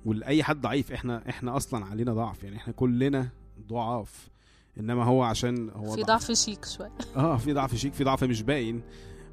ولأي 0.05 0.42
حد 0.42 0.61
ضعيف 0.61 0.92
إحنا 0.92 1.29
إحنا 1.29 1.57
أصلا 1.57 1.85
علينا 1.85 2.14
ضعف. 2.14 2.44
يعني 2.44 2.57
إحنا 2.57 2.72
كلنا 2.72 3.29
ضعاف. 3.68 4.31
إنما 4.80 5.04
هو 5.04 5.22
عشان 5.22 5.70
هو 5.70 5.94
في 5.96 6.02
ضعف. 6.02 6.32
شيك 6.32 6.64
شوية. 6.64 6.92
آه 7.16 7.36
في 7.36 7.52
ضعف 7.52 7.74
شيك 7.74 7.92
في 7.94 8.04
ضعف 8.04 8.24
مش 8.24 8.42
باين. 8.42 8.82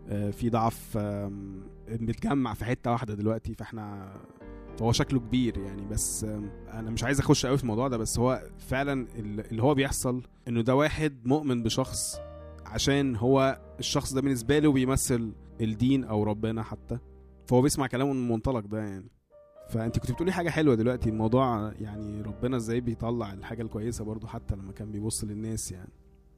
آه، 0.09 0.31
في 0.31 0.49
ضعف 0.49 0.97
متجمع 1.89 2.53
في 2.53 2.65
حتة 2.65 2.91
واحدة 2.91 3.13
دلوقتي 3.13 3.53
فإحنا 3.53 4.13
فهو 4.77 4.91
شكله 4.91 5.19
كبير 5.19 5.57
يعني. 5.57 5.85
بس 5.85 6.23
أنا 6.73 6.89
مش 6.89 7.03
عايز 7.03 7.19
أخش 7.19 7.45
قوي 7.45 7.57
في 7.57 7.63
الموضوع 7.63 7.87
ده 7.87 7.97
بس 7.97 8.19
هو 8.19 8.43
فعلا 8.57 9.07
ال- 9.15 9.51
اللي 9.51 9.63
هو 9.63 9.73
بيحصل 9.73 10.21
إنه 10.47 10.61
ده 10.61 10.75
واحد 10.75 11.27
مؤمن 11.27 11.63
بشخص 11.63 12.17
عشان 12.65 13.15
هو 13.15 13.59
الشخص 13.79 14.13
ده 14.13 14.21
بالنسبة 14.21 14.59
له 14.59 14.71
بيمثل 14.71 15.31
الدين 15.61 16.03
أو 16.03 16.23
ربنا 16.23 16.63
حتى. 16.63 16.97
فهو 17.47 17.61
بيسمع 17.61 17.87
كلامه 17.87 18.13
من 18.13 18.19
المنطلق 18.23 18.65
ده 18.65 18.79
يعني. 18.79 19.09
فأنت 19.69 19.99
كنت 19.99 20.11
بتقولي 20.11 20.31
حاجة 20.31 20.49
حلوة 20.49 20.75
دلوقتي 20.75 21.09
الموضوع 21.09 21.73
يعني 21.79 22.21
ربنا 22.21 22.57
إزاي 22.57 22.81
بيطلع 22.81 23.33
الحاجة 23.33 23.61
الكويسة 23.61 24.03
برضو 24.05 24.27
حتى 24.27 24.55
لما 24.55 24.71
كان 24.71 24.91
بيبص 24.91 25.23
للناس 25.23 25.71
يعني. 25.71 25.89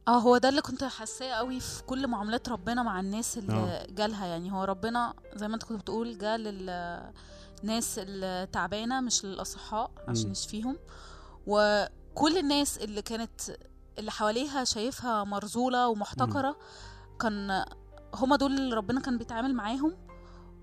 آه 0.08 0.20
هو 0.20 0.38
ده 0.38 0.50
اللي 0.50 0.62
كنت 0.62 0.84
حاساه 0.84 1.32
قوي 1.34 1.60
في 1.60 1.84
كل 1.84 2.08
معاملات 2.08 2.50
ربنا 2.50 2.84
مع 2.84 3.00
الناس 3.00 3.38
اللي 3.38 3.54
آه. 3.54 3.88
جالها 3.92 4.26
يعني. 4.26 4.52
هو 4.52 4.64
ربنا 4.64 5.14
زي 5.36 5.48
ما 5.48 5.54
انت 5.54 5.64
كنت 5.64 5.82
بتقول 5.82 6.18
جا 6.18 6.38
للناس 6.38 7.96
التعبانة 8.00 9.02
مش 9.02 9.26
للأصحاء 9.26 9.92
عشان. 10.08 10.32
يشفيهم 10.32 10.78
وكل 11.48 12.38
الناس 12.38 12.78
اللي 12.78 13.02
كانت 13.02 13.42
اللي 14.00 14.12
حواليها 14.12 14.64
شايفها 14.64 15.24
مرزولة 15.24 15.88
ومحتقرة 15.88 16.58
كان 17.20 17.66
هما 18.14 18.36
دول 18.36 18.52
اللي 18.54 18.76
ربنا 18.76 19.00
كان 19.02 19.18
بيتعامل 19.18 19.54
معاهم 19.54 19.94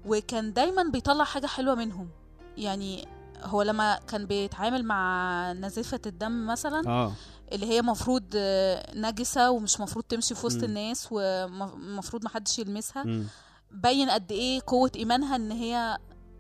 وكان 0.06 0.52
دايما 0.52 0.82
بيطلع 0.82 1.24
حاجة 1.24 1.46
حلوة 1.46 1.74
منهم. 1.74 2.08
يعني 2.56 3.08
هو 3.42 3.62
لما 3.62 3.98
كان 4.08 4.26
بيتعامل 4.26 4.84
مع 4.84 5.52
نزيفة 5.52 6.00
الدم 6.06 6.46
مثلا 6.46 6.88
آه 6.88 7.12
اللي 7.52 7.66
هي 7.66 7.82
مفروض 7.82 8.24
آه، 8.36 8.96
نجسة 8.96 9.50
ومش 9.50 9.80
مفروض 9.80 10.04
تمشي 10.04 10.34
في 10.34 10.46
وسط 10.46 10.58
مم. 10.58 10.64
الناس 10.64 11.08
ومفروض 11.10 12.24
محدش 12.24 12.58
يلمسها 12.58 13.02
مم. 13.04 13.24
بين 13.70 14.10
قد 14.10 14.32
إيه 14.32 14.60
قوة 14.66 14.90
إيمانها 14.96 15.36
إن 15.36 15.50
هي 15.52 15.98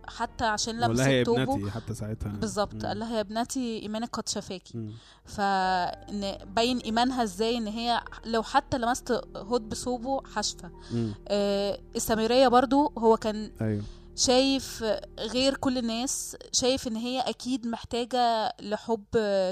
حتى 0.08 0.44
عشان 0.44 0.80
لمست 0.80 1.22
توبه 1.26 1.42
ابنتي 1.42 1.70
حتى 1.70 1.94
ساعتها 1.94 2.28
بالظبط. 2.28 2.86
قال 2.86 2.98
لها 2.98 3.16
يا 3.16 3.20
ابنتي 3.20 3.82
إيمانك 3.82 4.08
قد 4.16 4.28
شفاكي 4.28 4.78
مم. 4.78 4.92
فإن 5.24 6.38
بين 6.54 6.78
إيمانها 6.78 7.22
إزاي 7.22 7.58
إن 7.58 7.66
هي 7.66 8.00
لو 8.24 8.42
حتى 8.42 8.78
لمست 8.78 9.20
هود 9.36 9.68
بصوبه 9.68 10.20
حشفة 10.34 10.70
مم. 10.92 11.14
آه 11.28 11.78
السامرية 11.96 12.48
برضو 12.48 12.92
هو 12.98 13.16
كان 13.16 13.50
أيوه 13.60 13.82
شايف 14.16 14.84
غير 15.18 15.56
كل 15.56 15.78
الناس 15.78 16.36
شايف 16.52 16.88
إن 16.88 16.96
هي 16.96 17.20
أكيد 17.20 17.66
محتاجة 17.66 18.52
لحب 18.60 19.04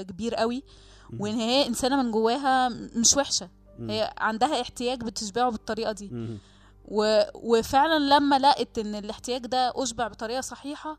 كبير 0.09 0.35
قوي. 0.35 0.63
وإن 1.19 1.33
هي 1.35 1.67
إنسانة 1.67 2.03
من 2.03 2.11
جواها 2.11 2.69
مش 2.95 3.17
وحشة 3.17 3.49
مم. 3.79 3.89
هي 3.89 4.13
عندها 4.17 4.61
احتياج 4.61 5.03
بتشبعه 5.03 5.51
بالطريقة 5.51 5.91
دي. 5.91 6.11
و... 6.85 7.21
وفعلا 7.35 7.99
لما 8.15 8.39
لقت 8.39 8.77
إن 8.79 8.95
الاحتياج 8.95 9.41
ده 9.45 9.73
أشبع 9.75 10.07
بطريقة 10.07 10.41
صحيحة 10.41 10.97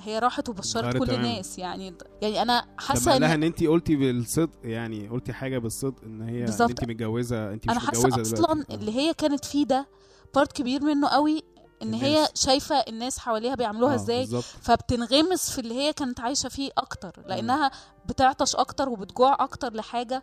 هي 0.00 0.18
راحت 0.18 0.48
وبشرت 0.48 0.96
كل 0.96 1.06
تماماً. 1.06 1.14
الناس 1.30 1.58
يعني 1.58 1.94
يعني 2.22 2.42
أنا 2.42 2.66
حاسة 2.78 3.12
قال 3.12 3.20
لها 3.20 3.28
إن 3.34 3.42
ان 3.42 3.42
انت 3.42 3.64
قلتي 3.64 3.96
بالصدق 3.96 4.58
يعني 4.64 5.08
قلتي 5.08 5.32
حاجة 5.32 5.58
بالصدق 5.58 6.02
إن 6.04 6.22
هي 6.22 6.40
إن 6.40 6.44
بالظبط. 6.44 6.70
انت 6.70 6.84
متجوزة 6.84 7.52
انت 7.52 7.64
مش 7.66 7.70
أنا 7.70 7.80
حاسة 7.80 8.08
متجوزة 8.08 8.22
أصلا 8.34 8.54
دلوقتي. 8.54 8.74
اللي 8.74 8.92
هي 8.96 9.14
كانت 9.14 9.44
فيه 9.44 9.64
ده 9.66 9.86
بارت 10.34 10.52
كبير 10.52 10.82
منه 10.84 11.08
قوي 11.08 11.42
إن 11.88 11.94
الناس. 11.94 12.02
هي 12.02 12.28
شايفة 12.34 12.74
الناس 12.76 13.18
حواليها 13.18 13.54
بيعملوها 13.54 13.92
آه، 13.92 13.96
إزاي 13.96 14.26
فبتنغمس 14.62 15.50
في 15.50 15.60
اللي 15.60 15.74
هي 15.74 15.92
كانت 15.92 16.20
عايشة 16.20 16.48
فيه 16.48 16.70
أكتر 16.78 17.12
لأنها 17.26 17.70
بتعطش 18.06 18.56
أكتر 18.56 18.88
وبتجوع 18.88 19.34
أكتر 19.44 19.72
لحاجة. 19.74 20.22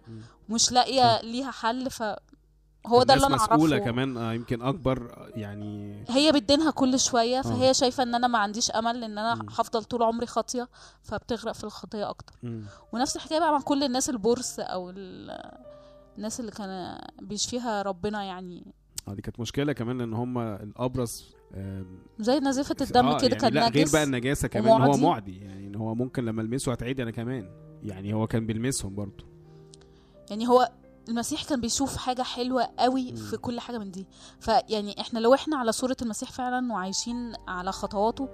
ومش 0.49 0.71
لاقية. 0.71 1.21
ليها 1.21 1.51
حل 1.51 1.89
فهو 1.91 3.03
ده 3.03 3.13
اللي 3.13 3.27
أنا 3.27 3.37
أعرفه 3.39 3.77
كمان 3.77 4.17
آه، 4.17 4.33
يمكن 4.33 4.61
أكبر 4.61 5.13
آه، 5.17 5.29
يعني 5.39 6.03
هي 6.09 6.31
بتدينها 6.31 6.71
كل 6.71 6.99
شوية 6.99 7.39
آه. 7.39 7.41
فهي 7.41 7.73
شايفة 7.73 8.03
إن 8.03 8.15
أنا 8.15 8.27
ما 8.27 8.37
عنديش 8.37 8.71
أمل 8.71 9.03
إن 9.03 9.17
أنا. 9.17 9.45
هفضل 9.49 9.83
طول 9.83 10.03
عمري 10.03 10.25
خاطية 10.27 10.69
فبتغرق 11.03 11.51
في 11.51 11.63
الخطية 11.63 12.09
أكتر 12.09 12.33
مم. 12.43 12.65
ونفس 12.93 13.15
الحكاية 13.15 13.39
بقى 13.39 13.51
مع 13.51 13.61
كل 13.61 13.83
الناس 13.83 14.09
البورس 14.09 14.59
أو 14.59 14.89
ال- 14.89 15.51
الناس 16.17 16.39
اللي 16.39 16.51
كان 16.51 16.97
بيشفيها 17.21 17.81
ربنا 17.81 18.23
يعني 18.23 18.73
آه 19.07 19.13
دي 19.13 19.21
كانت 19.21 19.39
مشكلة 19.39 19.73
كمان 19.73 20.01
إن 20.01 20.13
هم 20.13 20.37
الابرص 20.37 21.21
آم، 21.23 21.40
زي 22.19 22.39
نزيفة 22.39 22.75
الدم 22.81 23.07
آه، 23.07 23.17
كده 23.17 23.27
يعني 23.27 23.39
كان 23.41 23.53
لا 23.53 23.67
غير 23.69 23.87
بقى 23.93 24.03
النجاسة 24.03 24.47
كمان 24.47 24.81
هو. 24.81 24.97
معدي 24.97 25.39
يعني 25.39 25.67
إن 25.67 25.75
هو 25.75 25.95
ممكن 25.95 26.25
لما 26.25 26.41
المسه 26.41 26.71
هتعيد 26.71 26.99
أنا 26.99 27.11
كمان 27.11 27.49
يعني 27.83 28.13
هو 28.13 28.27
كان 28.27 28.45
بيلمسهم 28.45 28.95
برضو 28.95 29.23
يعني 30.29 30.47
هو 30.47 30.71
المسيح 31.09 31.43
كان 31.43 31.61
بيشوف 31.61 31.97
حاجة 31.97 32.21
حلوة 32.21 32.69
قوي. 32.79 33.15
في 33.15 33.37
كل 33.37 33.59
حاجة 33.59 33.77
من 33.77 33.91
دي 33.91 34.07
فيعني 34.39 35.01
إحنا 35.01 35.19
لو 35.19 35.33
إحنا 35.33 35.57
على 35.57 35.71
صورة 35.71 35.97
المسيح 36.01 36.31
فعلا 36.31 36.73
وعايشين 36.73 37.33
على 37.47 37.71
خطواته. 37.71 38.29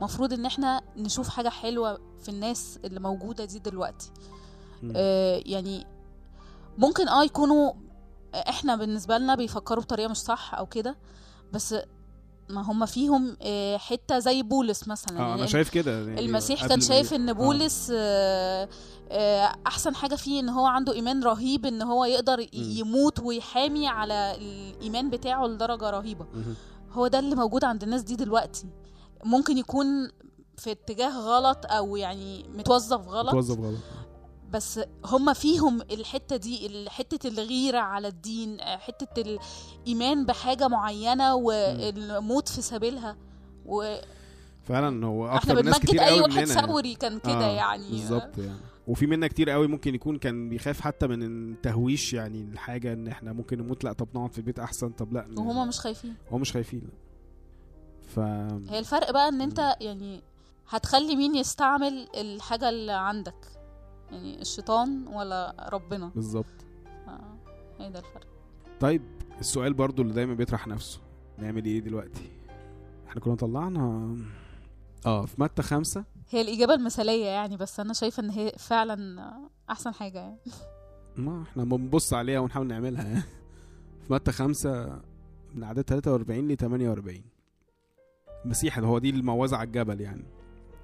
مفروض 0.00 0.32
إن 0.32 0.46
إحنا 0.46 0.80
نشوف 0.96 1.28
حاجة 1.28 1.48
حلوة 1.48 1.98
في 2.20 2.28
الناس 2.28 2.78
اللي 2.84 3.00
موجودة 3.00 3.44
دي 3.44 3.58
دلوقتي. 3.58 4.10
آه 4.96 5.42
يعني 5.46 5.86
ممكن 6.78 7.08
آه 7.08 7.24
يكونوا 7.24 7.72
إحنا 8.34 8.76
بالنسبة 8.76 9.18
لنا 9.18 9.34
بيفكروا 9.34 9.82
بطريقة 9.82 10.10
مش 10.10 10.16
صح 10.16 10.54
أو 10.54 10.66
كده 10.66 10.96
بس 11.52 11.74
ما 12.50 12.62
هم 12.62 12.86
فيهم 12.86 13.36
آه 13.42 13.76
حتة 13.76 14.18
زي 14.18 14.42
بولس 14.42 14.88
مثلا. 14.88 15.18
آه 15.18 15.22
أنا 15.22 15.36
يعني 15.36 15.48
شايف 15.48 15.68
كده. 15.70 15.98
يعني 15.98 16.20
المسيح 16.20 16.66
كان 16.66 16.80
شايف 16.80 17.14
إن 17.14 17.32
بولس 17.32 17.92
آه، 17.94 18.68
آه، 19.10 19.52
أحسن 19.66 19.94
حاجة 19.94 20.14
فيه 20.14 20.40
إن 20.40 20.48
هو 20.48 20.66
عنده 20.66 20.92
إيمان 20.92 21.22
رهيب 21.24 21.66
إن 21.66 21.82
هو 21.82 22.04
يقدر 22.04 22.46
يموت 22.52 23.20
ويحامي 23.20 23.88
على 23.88 24.36
الإيمان 24.38 25.10
بتاعه 25.10 25.46
لدرجة 25.46 25.90
رهيبة. 25.90 26.26
هو 26.92 27.06
ده 27.06 27.18
اللي 27.18 27.34
موجود 27.36 27.64
عند 27.64 27.82
الناس 27.82 28.02
دي 28.02 28.16
دلوقتي. 28.16 28.66
ممكن 29.24 29.58
يكون 29.58 29.86
في 30.56 30.70
اتجاه 30.70 31.18
غلط 31.18 31.58
أو 31.66 31.96
يعني 31.96 32.46
متوظف 32.54 33.08
غلط. 33.08 33.30
توظف 33.30 33.58
غلط. 33.58 33.78
بس 34.50 34.80
هم 35.04 35.32
فيهم 35.34 35.80
الحتة 35.80 36.36
دي 36.36 36.86
حتة 36.90 37.28
الغيرة 37.28 37.78
على 37.78 38.08
الدين 38.08 38.60
آه، 38.60 38.76
حتة 38.76 39.38
الإيمان 39.86 40.26
بحاجة 40.26 40.68
معينة 40.68 41.34
والموت 41.34 42.48
في 42.48 42.62
سبيلها. 42.62 43.16
و 43.66 43.94
فعلا 44.62 45.06
هو 45.06 45.26
إحنا 45.26 45.52
أكتر 45.52 45.62
ناس 45.62 45.78
كتير 45.78 46.02
اي 46.02 46.08
قوي 46.10 46.20
واحد 46.20 46.32
مننا 46.32 46.66
ثوري 46.66 46.94
كان 46.94 47.18
كده 47.18 47.46
آه، 47.46 47.56
يعني. 47.56 47.90
بالظبط 47.90 48.38
يعني. 48.38 48.56
وفي 48.86 49.06
منا 49.06 49.26
كتير 49.28 49.50
قوي 49.50 49.66
ممكن 49.66 49.94
يكون 49.94 50.18
كان 50.18 50.48
بيخاف 50.48 50.80
حتى 50.80 51.06
من 51.06 51.22
التهويش 51.52 52.14
يعني 52.14 52.42
الحاجة 52.42 52.92
إن 52.92 53.08
إحنا 53.08 53.32
ممكن 53.32 53.58
نموت 53.58 53.84
لأ 53.84 53.92
طب 53.92 54.08
نقعد 54.14 54.32
في 54.32 54.38
البيت 54.38 54.58
أحسن 54.58 54.88
طب 54.90 55.12
لأ 55.12 55.26
وهما 55.36 55.64
مش 55.64 55.80
خايفين. 55.80 56.14
هو 56.32 56.38
مش 56.38 56.52
خايفين. 56.52 56.82
ف 58.14 58.18
هي 58.68 58.78
الفرق 58.78 59.10
بقى 59.10 59.28
إن 59.28 59.40
أنت 59.40 59.76
يعني 59.80 60.20
هتخلي 60.68 61.16
مين 61.16 61.34
يستعمل 61.34 62.08
الحاجة 62.14 62.68
اللي 62.68 62.92
عندك. 62.92 63.34
يعني 64.12 64.40
الشيطان 64.40 65.06
ولا 65.06 65.68
ربنا. 65.72 66.10
بالظبط. 66.14 66.46
هي 67.78 67.90
ده 67.90 67.98
الفرق. 67.98 68.26
طيب 68.80 69.02
السؤال 69.40 69.74
برضو 69.74 70.02
اللي 70.02 70.14
دايما 70.14 70.34
بيطرح 70.34 70.66
نفسه 70.66 71.00
نعمل 71.38 71.64
إيه 71.64 71.80
دلوقتي؟ 71.80 72.30
إحنا 73.08 73.20
كنا 73.20 73.34
طلعنا 73.34 74.16
آه 75.06 75.26
في 75.26 75.42
متى 75.42 75.62
خمسة؟ 75.62 76.04
هي 76.30 76.40
الإجابة 76.40 76.74
المثالية 76.74 77.26
يعني 77.26 77.56
بس 77.56 77.80
أنا 77.80 77.92
شايفة 77.92 78.22
إن 78.22 78.30
هي 78.30 78.52
فعلا 78.58 79.30
أحسن 79.70 79.94
حاجة 79.94 80.18
يعني. 80.18 80.38
ما 81.16 81.42
إحنا 81.42 81.64
بنبص 81.64 82.14
عليها 82.14 82.38
ونحاول 82.40 82.66
نعملها. 82.66 83.04
يعني. 83.08 83.22
في 84.06 84.12
متى 84.12 84.32
خمسة؟ 84.32 85.00
من 85.54 85.64
عدد 85.64 85.82
43 85.82 86.48
ل 86.48 86.56
48 86.56 87.20
المسيح 88.44 88.76
اللي 88.76 88.88
هو 88.88 88.98
دي 88.98 89.10
الموعظة 89.10 89.56
على 89.56 89.66
الجبل 89.66 90.00
يعني. 90.00 90.24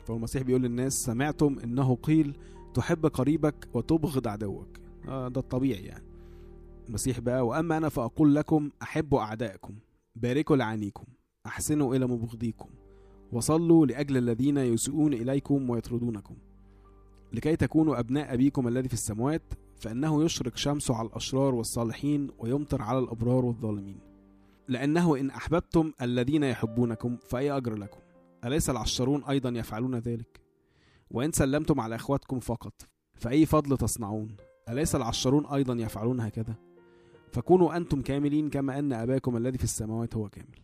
فهو 0.06 0.16
المسيح 0.16 0.42
بيقول 0.42 0.62
للناس 0.62 1.04
سمعتم 1.04 1.58
إنه 1.64 1.98
قيل 2.02 2.36
تحب 2.76 3.06
قريبك 3.06 3.68
وتبغض 3.74 4.28
عدوك. 4.28 4.68
آه 5.08 5.28
ده 5.28 5.40
الطبيعي 5.40 5.84
يعني. 5.84 6.04
المسيح 6.88 7.20
بقى 7.20 7.46
وأما 7.46 7.76
أنا 7.76 7.88
فأقول 7.88 8.34
لكم 8.34 8.70
أحبوا 8.82 9.20
أعدائكم 9.20 9.74
باركوا 10.16 10.56
لعانيكم 10.56 11.04
أحسنوا 11.46 11.94
إلى 11.94 12.06
مبغضيكم 12.06 12.68
وصلوا 13.32 13.86
لأجل 13.86 14.16
الذين 14.16 14.56
يسيئون 14.58 15.14
إليكم 15.14 15.70
ويطردونكم. 15.70 16.36
لكي 17.32 17.56
تكونوا 17.56 17.98
أبناء 17.98 18.34
أبيكم 18.34 18.68
الذي 18.68 18.88
في 18.88 18.94
السماوات 18.94 19.42
فإنه 19.76 20.24
يشرق 20.24 20.56
شمسه 20.56 20.94
على 20.94 21.08
الأشرار 21.08 21.54
والصالحين 21.54 22.30
ويمطر 22.38 22.82
على 22.82 22.98
الأبرار 22.98 23.44
والظالمين. 23.44 24.00
لأنه 24.68 25.16
إن 25.20 25.30
أحببتم 25.30 25.92
الذين 26.02 26.42
يحبونكم 26.42 27.16
فأي 27.16 27.56
أجر 27.56 27.74
لكم. 27.74 28.00
أليس 28.44 28.70
العشرون 28.70 29.24
أيضا 29.24 29.50
يفعلون 29.50 29.94
ذلك؟ 29.94 30.45
وإن 31.10 31.32
سلمتم 31.32 31.80
على 31.80 31.94
إخواتكم 31.94 32.40
فقط 32.40 32.72
فأي 33.14 33.46
فضل 33.46 33.76
تصنعون؟ 33.76 34.36
أليس 34.68 34.94
العشرون 34.96 35.46
أيضا 35.46 35.74
يفعلون 35.74 36.20
هكذا؟ 36.20 36.54
فكونوا 37.32 37.76
أنتم 37.76 38.02
كاملين 38.02 38.50
كما 38.50 38.78
أن 38.78 38.92
أباكم 38.92 39.36
الذي 39.36 39.58
في 39.58 39.64
السماوات 39.64 40.16
هو 40.16 40.28
كامل. 40.28 40.58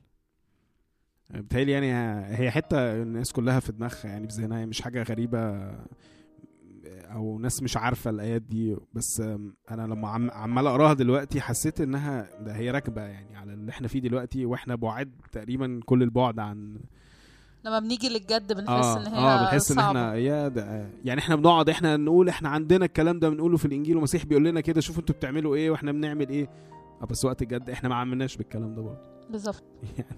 بتهيألي 1.30 1.72
يعني 1.72 1.92
هي 2.36 2.50
حتة 2.50 3.02
الناس 3.02 3.32
كلها 3.32 3.60
في 3.60 3.72
دماغها 3.72 4.06
يعني 4.06 4.28
في 4.28 4.34
ذهنها 4.34 4.66
مش 4.66 4.80
حاجة 4.82 5.02
غريبة 5.02 5.70
أو 6.86 7.38
ناس 7.38 7.62
مش 7.62 7.76
عارفة 7.76 8.10
الآيات 8.10 8.42
دي 8.42 8.76
بس 8.92 9.20
أنا 9.70 9.86
لما 9.86 10.08
عم 10.08 10.30
عمال 10.30 10.66
أقراها 10.66 10.92
دلوقتي 10.94 11.40
حسيت 11.40 11.80
إنها 11.80 12.42
ده 12.42 12.56
هي 12.56 12.70
راكبة 12.70 13.02
يعني 13.02 13.36
على 13.36 13.52
اللي 13.52 13.70
إحنا 13.70 13.88
فيه 13.88 13.98
دلوقتي 14.00 14.44
وإحنا 14.46 14.74
بعاد 14.74 15.12
تقريبا 15.32 15.80
كل 15.86 16.02
البعد 16.02 16.38
عن 16.38 16.80
لما 17.64 17.78
بنيجي 17.78 18.08
للجد 18.08 18.52
بنحس 18.52 18.84
آه 18.84 18.96
إن 18.96 19.06
هي 19.06 19.18
آه 19.18 19.40
بنحس 19.40 19.72
إن. 19.72 19.78
إحنا 19.78 20.14
يا 20.14 20.48
ده 20.48 20.86
يعني 21.04 21.20
إحنا 21.20 21.36
بنقعد 21.36 21.68
إحنا 21.68 21.96
نقول 21.96 22.28
إحنا 22.28 22.48
عندنا 22.48 22.84
الكلام 22.84 23.18
ده 23.18 23.28
بنقوله 23.28 23.56
في 23.56 23.64
الإنجيل 23.64 23.94
والمسيح 23.96 24.24
بيقول 24.24 24.44
لنا 24.44 24.60
كده 24.60 24.80
شوفوا 24.80 25.00
أنتوا 25.00 25.14
بتعملوا 25.14 25.54
إيه 25.56 25.70
وإحنا 25.70 25.92
بنعمل 25.92 26.28
إيه. 26.28 26.48
آه 27.02 27.06
بس 27.06 27.24
وقت 27.24 27.42
الجد 27.42 27.70
إحنا 27.70 27.88
ما 27.88 27.94
عملناش 27.94 28.36
بالكلام 28.36 28.74
ده 28.74 28.82
برضه. 28.82 29.00
بالظبط. 29.30 29.62
يعني 29.98 30.16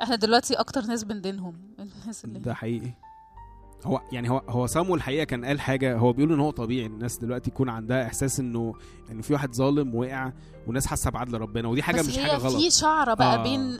إحنا 0.00 0.16
دلوقتي 0.16 0.54
أكتر 0.54 0.80
ناس 0.82 1.04
بندينهم 1.04 1.54
الناس 1.78 2.24
اللي 2.24 2.38
ده 2.38 2.54
حقيقي. 2.54 2.92
هو 3.84 4.00
يعني 4.12 4.30
هو 4.30 4.42
هو 4.48 4.66
سامو 4.66 4.94
الحقيقة 4.94 5.24
كان 5.24 5.44
قال 5.44 5.60
حاجة 5.60 5.96
هو 5.96 6.12
بيقول 6.12 6.32
إن 6.32 6.40
هو 6.40 6.50
طبيعي 6.50 6.86
الناس 6.86 7.18
دلوقتي 7.18 7.50
يكون 7.50 7.68
عندها 7.68 8.06
إحساس 8.06 8.40
إنه 8.40 8.74
ان 9.12 9.22
في 9.22 9.32
واحد 9.32 9.54
ظالم 9.54 9.94
وقع 9.94 10.32
والناس 10.66 10.86
حاسة 10.86 11.10
بعدل 11.10 11.38
ربنا 11.38 11.68
ودي 11.68 11.82
حاجة 11.82 12.00
بس 12.00 12.08
مش 12.08 12.18
هي 12.18 12.22
حاجة 12.22 12.36
غلط. 12.36 12.56
في 12.56 12.70
شعرة 12.70 13.14
بقى 13.14 13.34
آه. 13.34 13.42
بين 13.42 13.78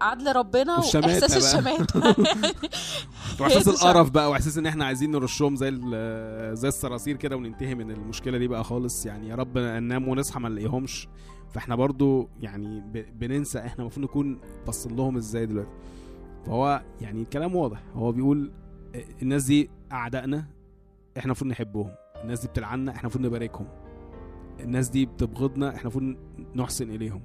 عدل 0.00 0.36
ربنا 0.36 0.76
بقى. 0.76 1.26
الشماتة. 1.26 1.98
وإحساس 3.40 3.68
القرف 3.68 4.10
بقى 4.10 4.30
وإحساس 4.30 4.58
إن 4.58 4.66
إحنا 4.66 4.84
عايزين 4.84 5.10
نرشهم 5.10 5.56
زي 5.56 5.70
زي 6.56 6.68
الصراصير 6.68 7.16
كده 7.16 7.36
وننتهي 7.36 7.74
من 7.74 7.90
المشكلة 7.90 8.38
دي 8.38 8.48
بقى 8.48 8.64
خالص. 8.64 9.06
يعني 9.06 9.28
يا 9.28 9.34
رب 9.34 9.58
ننام 9.58 10.08
ونصحى 10.08 10.40
ما 10.40 10.48
نلاقيهمش. 10.48 11.08
فإحنا 11.54 11.76
برضو 11.76 12.28
يعني 12.40 12.80
بننسى 13.20 13.58
إحنا 13.58 13.80
المفروض 13.80 14.04
نكون 14.04 14.38
باصين 14.66 14.96
لهم 14.96 15.16
إزاي 15.16 15.46
دلوقتي. 15.46 15.70
فهو 16.46 16.82
يعني 17.00 17.22
الكلام 17.22 17.56
واضح 17.56 17.82
هو 17.94 18.12
بيقول 18.12 18.52
الناس 19.22 19.44
دي 19.44 19.70
أعدائنا 19.92 20.38
إحنا 21.18 21.24
المفروض 21.24 21.50
نحبهم. 21.50 21.90
الناس 22.22 22.40
دي 22.40 22.48
بتلعننا 22.48 22.90
إحنا 22.90 23.00
المفروض 23.00 23.24
نباركهم. 23.26 23.66
الناس 24.60 24.88
دي 24.88 25.06
بتبغضنا 25.06 25.68
إحنا 25.68 25.80
المفروض 25.80 26.16
نحسن 26.54 26.90
إليهم. 26.90 27.22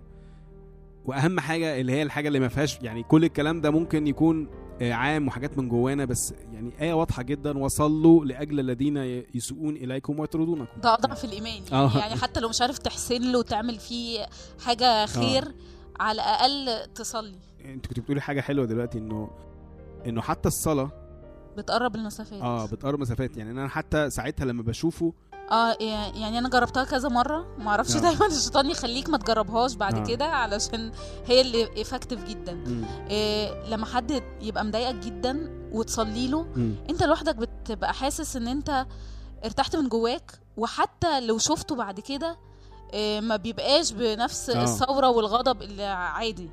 وأهم 1.06 1.40
حاجة 1.40 1.80
اللي 1.82 1.92
هي 1.92 2.04
الحاجة 2.04 2.28
اللي 2.28 2.40
ما 2.40 2.48
فيهاش 2.48 2.80
يعني 2.82 3.04
كل 3.04 3.24
الكلام 3.26 3.62
ده 3.62 3.72
ممكن 3.72 4.08
يكون 4.08 4.48
آه، 4.82 4.94
عام 4.94 5.28
وحاجات 5.28 5.58
من 5.58 5.70
جوانا 5.70 6.06
بس 6.06 6.34
يعني 6.54 6.72
آية 6.82 6.94
واضحة 6.94 7.24
جدا. 7.24 7.58
وصلوا 7.58 8.26
لأجل 8.26 8.60
الذين 8.60 8.98
ي- 8.98 9.26
يسوءون 9.36 9.76
إليكم 9.76 10.20
ويطردونكم. 10.20 10.82
ده 10.82 10.94
أضعف 10.94 11.26
الإيمان. 11.26 11.54
يعني, 11.72 11.72
آه. 11.72 11.98
يعني 11.98 12.16
حتى 12.16 12.40
لو 12.40 12.50
مش 12.50 12.62
عارف 12.62 12.78
تحسن 12.78 13.32
له 13.32 13.40
وتعمل 13.40 13.80
فيه 13.80 14.26
حاجة 14.66 15.06
خير 15.06 15.44
على 16.00 16.16
الأقل 16.16 16.88
تصلي. 16.96 17.36
أنت 17.66 17.88
كنت 17.88 18.00
بتقولي 18.00 18.22
حاجة 18.22 18.42
حلوة 18.42 18.66
دلوقتي 18.66 18.98
إنه 18.98 19.30
إنه 20.08 20.22
حتى 20.22 20.48
الصلاة 20.48 20.92
بتقرب 21.58 21.96
المسافات 21.96 22.42
آه 22.42 22.66
بتقرب 22.66 23.00
مسافات 23.00 23.38
يعني 23.38 23.52
أنا 23.52 23.68
حتى 23.68 24.10
ساعتها 24.10 24.46
لما 24.46 24.64
بشوفه 24.64 25.14
آه 25.52 25.78
يعني 26.14 26.38
أنا 26.40 26.50
جربتها 26.50 26.84
كذا 26.84 27.10
مرة 27.10 27.56
ما 27.58 27.68
أعرفش 27.70 27.96
آه. 27.96 28.00
دايما 28.00 28.26
الشيطان 28.38 28.70
يخليك 28.70 29.10
ما 29.10 29.18
تجربهاش 29.18 29.76
بعد 29.76 29.96
آه. 29.96 30.04
كده 30.04 30.26
علشان 30.26 30.92
هي 31.26 31.42
اللي 31.42 31.82
افكتيف 31.82 32.24
جدا. 32.24 32.64
إيه 33.10 33.68
لما 33.70 33.86
حد 33.86 34.24
يبقى 34.42 34.66
مضايقك 34.66 34.96
جدا 34.96 35.50
وتصلي 35.72 36.28
له 36.28 36.42
مم. 36.56 36.76
أنت 36.90 37.04
لوحدك 37.04 37.36
بتبقى 37.36 37.94
حاسس 37.94 38.36
إن 38.36 38.48
أنت 38.48 38.86
ارتحت 39.46 39.76
من 39.76 39.90
جواك 39.90 40.32
وحتى 40.58 41.20
لو 41.22 41.38
شفته 41.38 41.76
بعد 41.76 42.00
كده 42.00 42.38
إيه 42.94 43.22
ما 43.22 43.36
بيبقاش 43.36 43.92
بنفس 43.92 44.50
آه. 44.50 44.64
الثورة 44.64 45.10
والغضب 45.10 45.62
اللي 45.62 45.84
عادي 45.84 46.50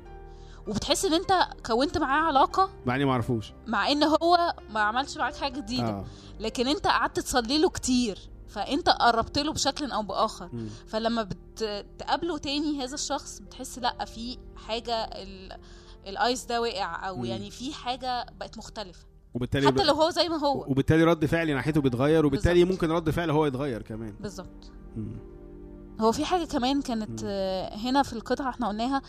وبتحس 0.67 1.05
ان 1.05 1.13
انت 1.13 1.47
كونت 1.65 1.97
معاه 1.97 2.21
علاقة 2.27 2.69
مع 2.85 2.95
اني 2.95 3.05
ما 3.05 3.11
اعرفوش 3.11 3.53
مع 3.67 3.87
ان 3.91 4.03
هو 4.03 4.53
ما 4.69 4.79
عملش 4.79 5.17
معاك 5.17 5.35
حاجة 5.35 5.59
جديدة 5.59 5.89
آه 5.89 6.05
لكن 6.39 6.67
انت 6.67 6.87
قعدت 6.87 7.19
تصلي 7.19 7.57
له 7.61 7.69
كتير 7.69 8.19
فانت 8.47 8.89
قربت 8.89 9.37
له 9.39 9.53
بشكل 9.53 9.91
أو 9.91 10.03
بآخر 10.03 10.49
مم. 10.53 10.67
فلما 10.87 11.23
بتقابله 11.23 12.37
تاني 12.37 12.83
هذا 12.83 12.93
الشخص 12.93 13.39
بتحس 13.39 13.79
لأ 13.79 14.05
في 14.05 14.37
حاجة 14.67 14.93
ال... 14.95 15.57
الايس 16.07 16.45
ده 16.45 16.61
وقع 16.61 17.07
أو 17.09 17.17
مم. 17.17 17.25
يعني 17.25 17.51
في 17.51 17.73
حاجة 17.73 18.25
بقت 18.39 18.57
مختلفة 18.57 19.05
وبالتالي 19.33 19.67
حتى 19.67 19.83
لو 19.83 19.93
هو 19.93 20.09
زي 20.09 20.29
ما 20.29 20.37
هو 20.37 20.65
وبالتالي 20.67 21.03
رد 21.03 21.25
فعلي 21.25 21.53
ناحيته 21.53 21.81
بيتغير 21.81 22.25
وبالتالي 22.25 22.63
بالظبط. 22.63 22.83
ممكن 22.83 22.95
رد 22.95 23.09
فعل 23.09 23.29
هو 23.29 23.45
يتغير 23.45 23.81
كمان 23.81 24.15
بالظبط. 24.19 24.71
هو 26.01 26.11
في 26.11 26.25
حاجة 26.25 26.45
كمان 26.45 26.81
كانت. 26.81 27.21
آه، 27.25 27.75
هنا 27.75 28.03
في 28.03 28.13
القطعة 28.13 28.49
إحنا 28.49 28.67
قلناها 28.67 29.01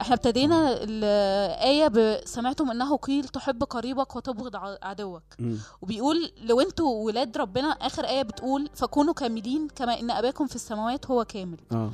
إحنا 0.00 0.14
ابتدينا 0.14 0.82
الآية 0.82 1.88
ب 1.88 2.20
سمعتم 2.24 2.70
إنه 2.70 2.96
قيل 2.96 3.24
تحب 3.24 3.64
قريبك 3.64 4.16
وتبغض 4.16 4.56
عدوك 4.82 5.22
مم. 5.38 5.58
وبيقول 5.82 6.32
لو 6.42 6.60
أنتوا 6.60 7.04
ولاد 7.06 7.36
ربنا 7.38 7.68
آخر 7.68 8.04
آية 8.04 8.22
بتقول 8.22 8.70
فكونوا 8.74 9.14
كاملين 9.14 9.68
كما 9.68 10.00
إن 10.00 10.10
أباكم 10.10 10.46
في 10.46 10.54
السماوات 10.56 11.06
هو 11.10 11.24
كامل 11.24 11.58
آه 11.72 11.90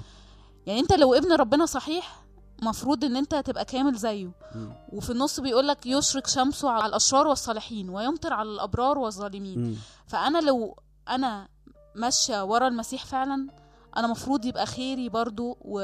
يعني 0.67 0.81
أنت 0.81 0.93
لو 0.93 1.15
ابن 1.15 1.33
ربنا 1.33 1.67
صحيح 1.67 2.21
مفروض 2.63 3.05
إن 3.05 3.17
أنت 3.17 3.35
تبقى 3.35 3.65
كامل 3.65 3.95
زيه 3.95 4.31
مم. 4.55 4.73
وفي 4.93 5.11
النص 5.11 5.41
بيقولك 5.41 5.87
يشرق 5.87 6.27
شمسه 6.27 6.71
على 6.71 6.87
الأشرار 6.87 7.27
والصالحين 7.27 7.89
ويمطر 7.91 8.33
على 8.33 8.49
الأبرار 8.49 8.99
والظالمين 8.99 9.59
مم. 9.59 9.75
فأنا 10.07 10.39
لو 10.39 10.77
أنا 11.09 11.49
ماشية 11.95 12.45
ورا 12.45 12.69
المسيح 12.69 13.05
فعلا 13.07 13.47
أنا 13.97 14.07
مفروض 14.07 14.45
يبقى 14.45 14.67
خيري 14.67 15.09
برضو 15.09 15.59
و... 15.61 15.81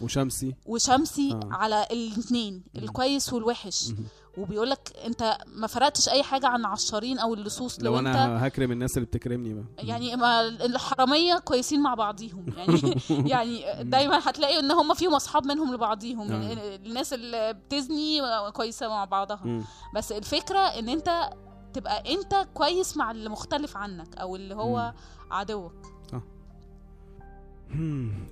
وشمسي 0.00 0.54
وشمسي 0.66 1.32
آه. 1.32 1.40
على 1.50 1.86
الاثنين. 1.90 2.62
الكويس 2.76 3.32
والوحش 3.32 3.88
مم. 3.88 4.04
وبيقولك 4.38 4.92
أنت 5.06 5.38
ما 5.46 5.66
فرقتش 5.66 6.08
أي 6.08 6.22
حاجة 6.22 6.46
عن 6.46 6.64
عشارين 6.64 7.18
أو 7.18 7.34
اللصوص 7.34 7.80
لو, 7.80 7.92
لو 7.92 7.98
أنت 7.98 8.06
أنا 8.06 8.46
هكرم 8.46 8.72
الناس 8.72 8.96
اللي 8.96 9.06
بتكرمني 9.06 9.54
بقى 9.54 9.64
يعني 9.78 10.16
ما 10.16 10.40
الحرامية 10.48 11.38
كويسين 11.38 11.82
مع 11.82 11.94
بعضيهم 11.94 12.46
يعني 12.56 12.94
يعني 13.32 13.84
دايما 13.84 14.20
هتلاقي 14.28 14.58
إن 14.58 14.70
هم 14.70 14.94
فيهم 14.94 15.14
أصحاب 15.14 15.46
منهم 15.46 15.74
لبعضيهم 15.74 16.32
آه. 16.32 16.52
الناس 16.76 17.12
اللي 17.12 17.52
بتزني 17.52 18.20
كويسة 18.52 18.88
مع 18.88 19.04
بعضها 19.04 19.40
مم. 19.44 19.64
بس 19.94 20.12
الفكرة 20.12 20.58
إن 20.58 20.88
أنت 20.88 21.30
تبقى 21.72 22.14
أنت 22.14 22.48
كويس 22.54 22.96
مع 22.96 23.10
اللي 23.10 23.28
مختلف 23.28 23.76
عنك 23.76 24.16
أو 24.16 24.36
اللي 24.36 24.54
هو 24.54 24.92
عدوك 25.30 25.72
مم. 25.72 26.01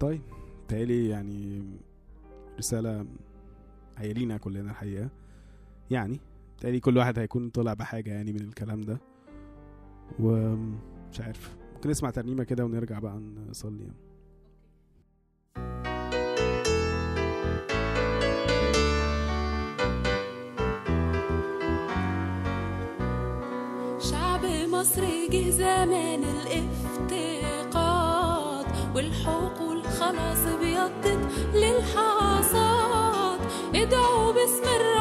طيب. 0.00 0.20
تالي 0.68 1.09
يعني 1.09 1.62
رسالة 2.59 3.07
هيلينا 3.98 4.37
كلنا 4.37 4.70
الحقيقة. 4.70 5.09
يعني 5.90 6.20
تالي 6.61 6.81
كل 6.81 6.98
واحد 6.98 7.18
هيكون 7.18 7.50
طلع 7.50 7.74
بحاجة 7.74 8.11
يعني 8.11 8.33
من 8.33 8.40
الكلام 8.40 8.81
ده. 8.81 9.00
ومش 10.20 11.20
عارف 11.20 11.57
ممكن 11.74 11.90
نسمع 11.90 12.11
ترنيمة 12.11 12.44
كده 12.44 12.64
ونرجع 12.64 12.98
بقى 12.98 13.20
نصلي. 13.50 13.83
يعني. 13.83 13.96
شعب 24.00 24.44
مصر 24.72 25.03
جه 25.31 25.50
زمان 25.50 26.24
الافتقاد 26.24 27.39
والحقول 29.00 29.82
خلاص 29.82 30.38
بيضت 30.60 31.18
للحصاد 31.54 33.40
ادعوا 33.74 34.32
باسم 34.32 34.64
الرب. 34.64 34.99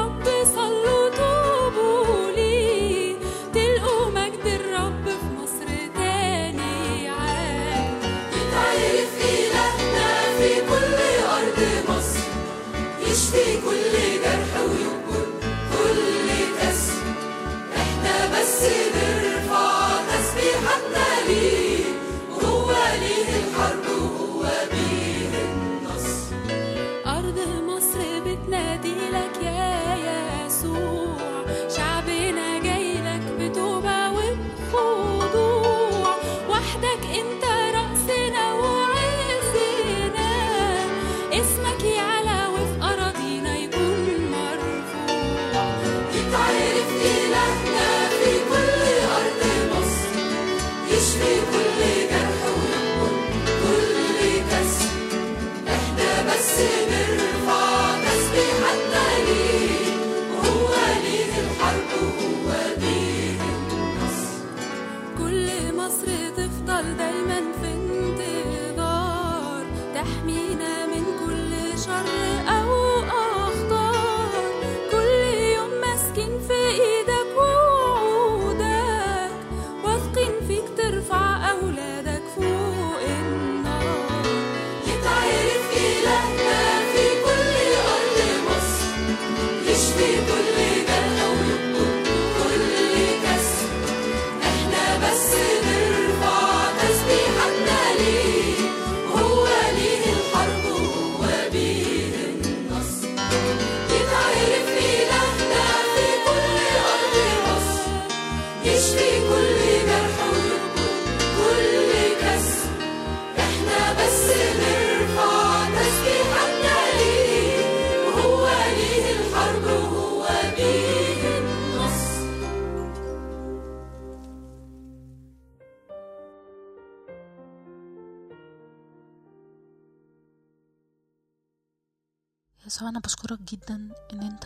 يسوع 132.80 132.90
أنا 132.90 133.00
بشكرك 133.00 133.40
جدا 133.42 133.76
إن 134.14 134.24
أنت 134.24 134.46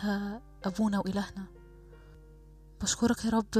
أبونا 0.64 0.98
وإلهنا. 0.98 1.46
بشكرك 2.82 3.24
يا 3.24 3.30
رب 3.30 3.58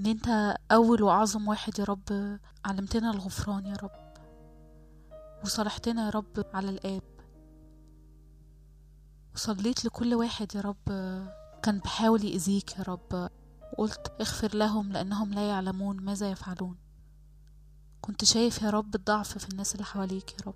إن 0.00 0.06
أنت 0.06 0.56
أول 0.72 1.02
وأعظم 1.02 1.48
واحد 1.48 1.78
يا 1.78 1.84
رب. 1.84 2.38
علمتنا 2.64 3.10
الغفران 3.10 3.66
يا 3.66 3.76
رب. 3.82 4.14
وصالحتنا 5.44 6.04
يا 6.04 6.10
رب 6.10 6.44
على 6.54 6.68
الآب. 6.70 7.02
وصليت 9.34 9.84
لكل 9.84 10.14
واحد 10.14 10.54
يا 10.54 10.60
رب. 10.60 10.88
كان 11.62 11.78
بحاول 11.78 12.24
يأذيك 12.24 12.78
يا 12.78 12.82
رب. 12.82 13.30
وقلت 13.72 14.12
اغفر 14.20 14.56
لهم 14.56 14.92
لأنهم 14.92 15.34
لا 15.34 15.48
يعلمون 15.48 15.96
ماذا 16.00 16.30
يفعلون. 16.30 16.76
كنت 18.00 18.24
شايف 18.24 18.62
يا 18.62 18.70
رب 18.70 18.94
الضعف 18.94 19.38
في 19.38 19.48
الناس 19.48 19.72
اللي 19.74 19.84
حواليك 19.84 20.32
يا 20.32 20.46
رب. 20.46 20.54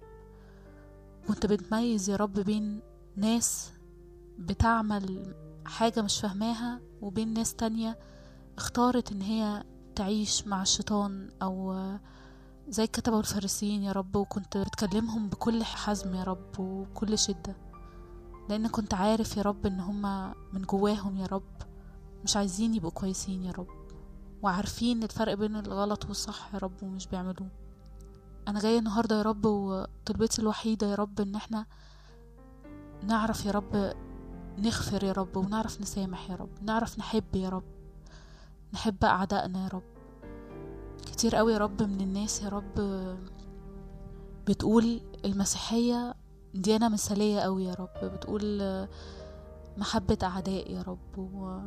كنت 1.29 1.47
بتميز 1.47 2.11
يا 2.11 2.17
رب 2.17 2.33
بين 2.33 2.96
ناس 3.17 3.73
بتعمل 4.39 5.35
حاجة 5.65 6.03
مش 6.03 6.21
فاهماها 6.21 6.81
وبين 7.01 7.35
ناس 7.35 7.55
تانية 7.55 7.99
اختارت 8.57 9.13
إن 9.13 9.23
هي 9.23 9.65
تعيش 9.95 10.47
مع 10.47 10.63
الشيطان 10.63 11.31
أو 11.43 11.75
زي 12.69 12.85
الكتبة 12.85 13.17
والفارسيين 13.17 13.83
يا 13.83 13.93
رب 13.93 14.17
وكنت 14.17 14.57
بتكلمهم 14.57 15.29
بكل 15.29 15.65
حزم 15.65 16.15
يا 16.15 16.25
رب 16.25 16.59
وكل 16.61 17.19
شدة. 17.19 17.57
لأن 18.49 18.69
كنت 18.69 18.95
عارف 18.95 19.37
يا 19.37 19.43
رب 19.43 19.67
إن 19.67 19.81
هما 19.81 20.35
من 20.53 20.63
جواهم 20.63 21.17
يا 21.17 21.27
رب. 21.27 21.57
مش 22.25 22.37
عايزين 22.37 22.75
يبقوا 22.75 22.91
كويسين 22.91 23.45
يا 23.45 23.53
رب. 23.53 23.69
وعارفين 24.43 25.03
الفرق 25.03 25.35
بين 25.35 25.57
الغلط 25.57 26.05
والصح 26.05 26.55
يا 26.55 26.59
رب 26.59 26.83
ومش 26.83 27.07
بيعملوه. 27.07 27.49
أنا 28.49 28.61
جاية 28.61 28.79
النهارده 28.79 29.17
يا 29.19 29.23
رب 29.23 29.47
وطلبتي 29.47 30.43
الوحيدة 30.43 30.87
يا 30.87 30.95
رب 30.95 31.21
إن 31.21 31.35
إحنا 31.35 31.67
نعرف 33.03 33.47
يا 33.47 33.51
رب 33.51 33.93
نغفر 34.59 35.05
يا 35.05 35.13
رب 35.13 35.37
ونعرف 35.37 35.81
نسامح 35.81 36.31
يا 36.31 36.37
رب 36.37 36.49
نعرف 36.63 36.99
نحب 36.99 37.37
يا 37.37 37.49
رب 37.49 37.65
نحب 38.73 39.05
أعدائنا 39.05 39.65
يا 39.65 39.69
رب. 39.69 39.83
كتير 41.07 41.37
قوي 41.37 41.53
يا 41.53 41.59
رب 41.59 41.83
من 41.83 42.01
الناس 42.01 42.43
يا 42.43 42.49
رب 42.49 42.75
بتقول 44.49 45.01
المسيحية 45.25 46.15
ديانه 46.55 46.89
مثالية 46.89 47.41
قوي 47.41 47.65
يا 47.65 47.75
رب 47.75 48.05
بتقول 48.05 48.63
محبة 49.77 50.19
أعداء 50.23 50.73
يا 50.73 50.83
رب 50.83 51.19
و... 51.19 51.59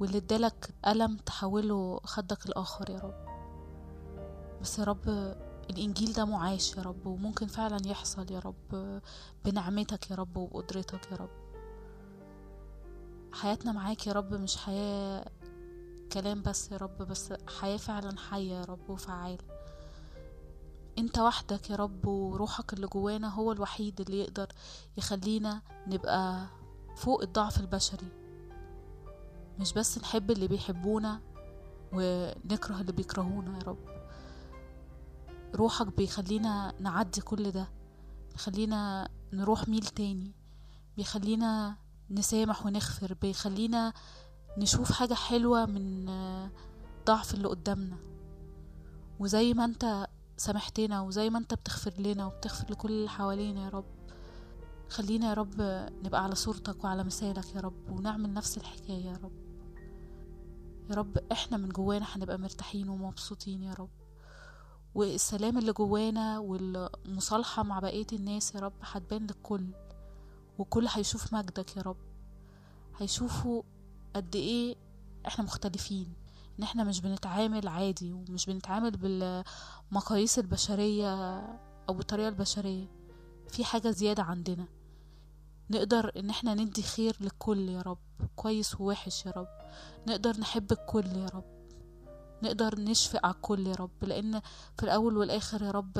واللي 0.00 0.18
ادالك 0.18 0.70
ألم 0.86 1.16
تحوله 1.16 2.00
خدك 2.04 2.46
الآخر 2.46 2.90
يا 2.90 2.98
رب. 2.98 3.14
بس 4.62 4.78
يا 4.78 4.84
رب 4.84 5.34
الإنجيل 5.70 6.12
ده 6.12 6.24
معاش 6.24 6.76
يا 6.76 6.82
رب 6.82 7.06
وممكن 7.06 7.46
فعلا 7.46 7.78
يحصل 7.86 8.32
يا 8.32 8.38
رب 8.38 9.00
بنعمتك 9.44 10.10
يا 10.10 10.16
رب 10.16 10.36
وبقدرتك 10.36 11.12
يا 11.12 11.16
رب. 11.16 11.30
حياتنا 13.32 13.72
معاك 13.72 14.06
يا 14.06 14.12
رب 14.12 14.34
مش 14.34 14.56
حياة 14.56 15.24
كلام 16.12 16.42
بس 16.42 16.72
يا 16.72 16.76
رب 16.76 16.98
بس 16.98 17.32
حياة 17.60 17.76
فعلا 17.76 18.18
حية 18.18 18.52
يا 18.52 18.64
رب 18.64 18.90
وفعالة. 18.90 19.44
أنت 20.98 21.18
وحدك 21.18 21.70
يا 21.70 21.76
رب 21.76 22.06
وروحك 22.06 22.72
اللي 22.72 22.86
جوانا 22.86 23.28
هو 23.34 23.52
الوحيد 23.52 24.00
اللي 24.00 24.20
يقدر 24.20 24.46
يخلينا 24.96 25.62
نبقى 25.86 26.46
فوق 26.96 27.22
الضعف 27.22 27.60
البشري. 27.60 28.08
مش 29.60 29.72
بس 29.72 29.98
نحب 29.98 30.30
اللي 30.30 30.48
بيحبونا 30.48 31.20
ونكره 31.92 32.80
اللي 32.80 32.92
بيكرهونا 32.92 33.58
يا 33.58 33.62
رب. 33.62 33.97
روحك 35.54 35.96
بيخلينا 35.96 36.74
نعدي 36.80 37.20
كل 37.20 37.50
ده 37.50 37.68
بيخلينا 38.32 39.08
نروح 39.32 39.68
ميل 39.68 39.86
تاني 39.86 40.32
بيخلينا 40.96 41.76
نسامح 42.10 42.66
ونغفر 42.66 43.14
بيخلينا 43.14 43.92
نشوف 44.58 44.92
حاجة 44.92 45.14
حلوة 45.14 45.66
من 45.66 46.06
ضعف 47.06 47.34
اللي 47.34 47.48
قدامنا. 47.48 47.96
وزي 49.20 49.54
ما 49.54 49.64
انت 49.64 50.06
سامحتنا 50.36 51.00
وزي 51.00 51.30
ما 51.30 51.38
انت 51.38 51.54
بتغفر 51.54 51.92
لنا 51.98 52.26
وبتغفر 52.26 52.70
لكل 52.70 52.90
اللي 52.90 53.08
حوالينا 53.08 53.64
يا 53.64 53.68
رب. 53.68 53.84
خلينا 54.88 55.28
يا 55.28 55.34
رب 55.34 55.60
نبقى 56.04 56.24
على 56.24 56.34
صورتك 56.34 56.84
وعلى 56.84 57.04
مثالك 57.04 57.54
يا 57.54 57.60
رب 57.60 57.90
ونعمل 57.90 58.32
نفس 58.34 58.58
الحكاية 58.58 59.04
يا 59.04 59.16
رب. 59.16 59.32
يا 60.90 60.94
رب 60.94 61.18
إحنا 61.32 61.56
من 61.56 61.68
جوانا 61.68 62.06
هنبقى 62.16 62.38
مرتاحين 62.38 62.88
ومبسوطين 62.88 63.62
يا 63.62 63.74
رب. 63.74 63.90
والسلام 64.94 65.58
اللي 65.58 65.72
جوانا 65.72 66.38
والمصالحة 66.38 67.62
مع 67.62 67.78
بقية 67.80 68.06
الناس 68.12 68.54
يا 68.54 68.60
رب 68.60 68.72
هتبان 68.82 69.22
للكل 69.22 69.66
والكل 70.58 70.86
هيشوف 70.88 71.34
مجدك 71.34 71.76
يا 71.76 71.82
رب. 71.82 71.96
هيشوفوا 72.98 73.62
قد 74.16 74.36
إيه 74.36 74.76
إحنا 75.26 75.44
مختلفين 75.44 76.12
إن 76.58 76.64
إحنا 76.64 76.84
مش 76.84 77.00
بنتعامل 77.00 77.68
عادي 77.68 78.12
ومش 78.12 78.46
بنتعامل 78.46 78.90
بالمقاييس 78.90 80.38
البشرية 80.38 81.38
أو 81.88 81.94
بالطريقة 81.94 82.28
البشرية. 82.28 82.86
في 83.48 83.64
حاجة 83.64 83.90
زيادة 83.90 84.22
عندنا. 84.22 84.66
نقدر 85.70 86.12
إن 86.16 86.30
إحنا 86.30 86.54
ندي 86.54 86.82
خير 86.82 87.16
للكل 87.20 87.68
يا 87.68 87.82
رب 87.82 87.98
كويس 88.36 88.80
ووحش 88.80 89.26
يا 89.26 89.30
رب. 89.30 89.48
نقدر 90.08 90.40
نحب 90.40 90.72
الكل 90.72 91.06
يا 91.06 91.26
رب. 91.26 91.57
نقدر 92.42 92.80
نشفق 92.80 93.26
على 93.26 93.34
الكل 93.34 93.66
يا 93.66 93.74
رب 93.74 94.04
لأن 94.04 94.40
في 94.76 94.82
الأول 94.82 95.16
والآخر 95.16 95.62
يا 95.62 95.70
رب 95.70 95.98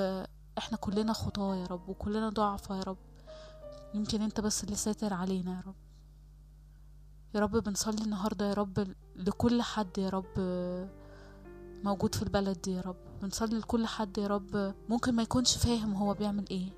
إحنا 0.59 0.77
كلنا 0.81 1.13
خطاة 1.13 1.57
يا 1.57 1.67
رب 1.67 1.89
وكلنا 1.89 2.29
ضعفة 2.29 2.77
يا 2.77 2.83
رب. 2.83 2.97
يمكن 3.95 4.23
أنت 4.23 4.41
بس 4.41 4.65
اللي 4.65 4.77
ساتر 4.77 5.15
علينا 5.15 5.51
يا 5.57 5.63
رب. 5.67 5.75
يا 7.35 7.41
رب 7.41 7.57
بنصلي 7.57 8.03
النهاردة 8.05 8.49
يا 8.49 8.55
رب 8.55 8.95
لكل 9.17 9.63
حد 9.63 9.99
يا 9.99 10.09
رب 10.09 10.33
موجود 11.85 12.15
في 12.15 12.23
البلد 12.23 12.61
دي 12.63 12.73
يا 12.73 12.81
رب. 12.81 12.97
بنصلي 13.23 13.59
لكل 13.59 13.87
حد 13.87 14.19
يا 14.19 14.27
رب 14.27 14.75
ممكن 14.89 15.15
ما 15.15 15.23
يكونش 15.23 15.57
فاهم 15.59 15.95
هو 15.95 16.15
بيعمل 16.15 16.45
إيه. 16.51 16.73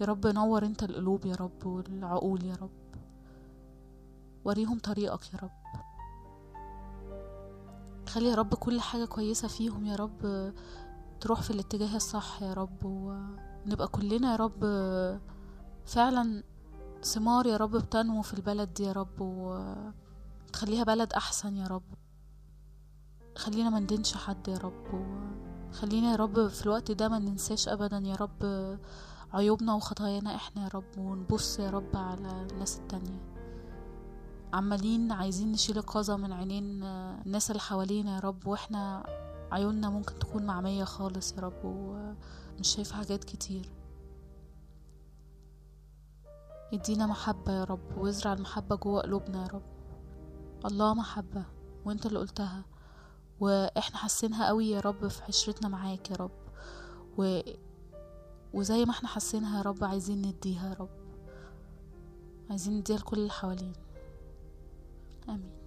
يا 0.00 0.06
رب 0.06 0.26
نور 0.26 0.66
أنت 0.66 0.82
القلوب 0.82 1.26
يا 1.26 1.34
رب 1.34 1.66
والعقول 1.66 2.44
يا 2.44 2.54
رب. 2.54 2.70
وريهم 4.44 4.78
طريقك 4.78 5.34
يا 5.34 5.38
رب. 5.38 5.57
خلي 8.08 8.28
يا 8.28 8.34
رب 8.34 8.54
كل 8.54 8.80
حاجة 8.80 9.04
كويسة 9.04 9.48
فيهم 9.48 9.86
يا 9.86 9.96
رب 9.96 10.52
تروح 11.20 11.42
في 11.42 11.50
الاتجاه 11.50 11.96
الصح 11.96 12.42
يا 12.42 12.52
رب 12.52 12.84
ونبقى 12.84 13.88
كلنا 13.88 14.30
يا 14.32 14.36
رب 14.36 14.60
فعلا 15.86 16.42
ثمار 17.02 17.46
يا 17.46 17.56
رب 17.56 17.70
بتنمو 17.76 18.22
في 18.22 18.34
البلد 18.34 18.74
دي 18.74 18.82
يا 18.84 18.92
رب 18.92 19.20
وتخليها 19.20 20.84
بلد 20.84 21.12
أحسن 21.12 21.56
يا 21.56 21.66
رب. 21.66 21.82
خلينا 23.36 23.70
ما 23.70 23.80
ندينش 23.80 24.14
حد 24.14 24.48
يا 24.48 24.58
رب 24.58 24.84
خلينا 25.72 26.10
يا 26.10 26.16
رب 26.16 26.48
في 26.48 26.62
الوقت 26.66 26.90
ده 26.92 27.08
ما 27.08 27.18
ننساش 27.18 27.68
أبدا 27.68 27.98
يا 27.98 28.14
رب 28.14 28.42
عيوبنا 29.32 29.74
وخطايانا 29.74 30.34
إحنا 30.34 30.62
يا 30.64 30.68
رب 30.74 30.98
ونبص 30.98 31.58
يا 31.58 31.70
رب 31.70 31.96
على 31.96 32.46
الناس 32.52 32.78
التانية. 32.78 33.37
عمالين 34.52 35.12
عايزين 35.12 35.52
نشيل 35.52 35.78
القذى 35.78 36.16
من 36.16 36.32
عينين 36.32 36.82
الناس 37.26 37.50
اللي 37.50 37.60
حوالينا 37.60 38.14
يا 38.14 38.20
رب 38.20 38.46
وإحنا 38.46 39.06
عيوننا 39.52 39.90
ممكن 39.90 40.18
تكون 40.18 40.46
معمية 40.46 40.84
خالص 40.84 41.32
يا 41.32 41.40
رب 41.40 41.64
ومش 41.64 42.68
شايفة 42.68 42.96
حاجات 42.96 43.24
كتير. 43.24 43.70
ادينا 46.72 47.06
محبة 47.06 47.52
يا 47.52 47.64
رب 47.64 47.98
وازرع 47.98 48.32
المحبة 48.32 48.76
جوه 48.76 49.00
قلوبنا 49.02 49.42
يا 49.42 49.46
رب. 49.48 49.62
الله 50.64 50.94
محبة 50.94 51.44
وانت 51.84 52.06
اللي 52.06 52.18
قلتها. 52.18 52.64
وإحنا 53.40 53.96
حاسينها 53.96 54.46
قوي 54.46 54.70
يا 54.70 54.80
رب 54.80 55.08
في 55.08 55.22
عشرتنا 55.28 55.68
معاك 55.68 56.10
يا 56.10 56.16
رب. 56.16 56.30
و... 57.18 57.40
وزي 58.54 58.84
ما 58.84 58.90
إحنا 58.90 59.08
حاسينها 59.08 59.58
يا 59.58 59.62
رب 59.62 59.84
عايزين 59.84 60.22
نديها 60.22 60.68
يا 60.68 60.74
رب. 60.74 60.88
عايزين 62.50 62.78
نديها 62.78 62.96
لكل 62.96 63.18
اللي 63.18 63.30
حوالينا. 63.30 63.87
آمين. 65.28 65.58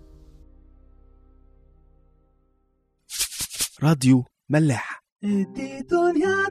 راديو 3.84 4.26
ملاح. 4.50 5.04
دي 5.24 5.82
دنيا 5.82 6.50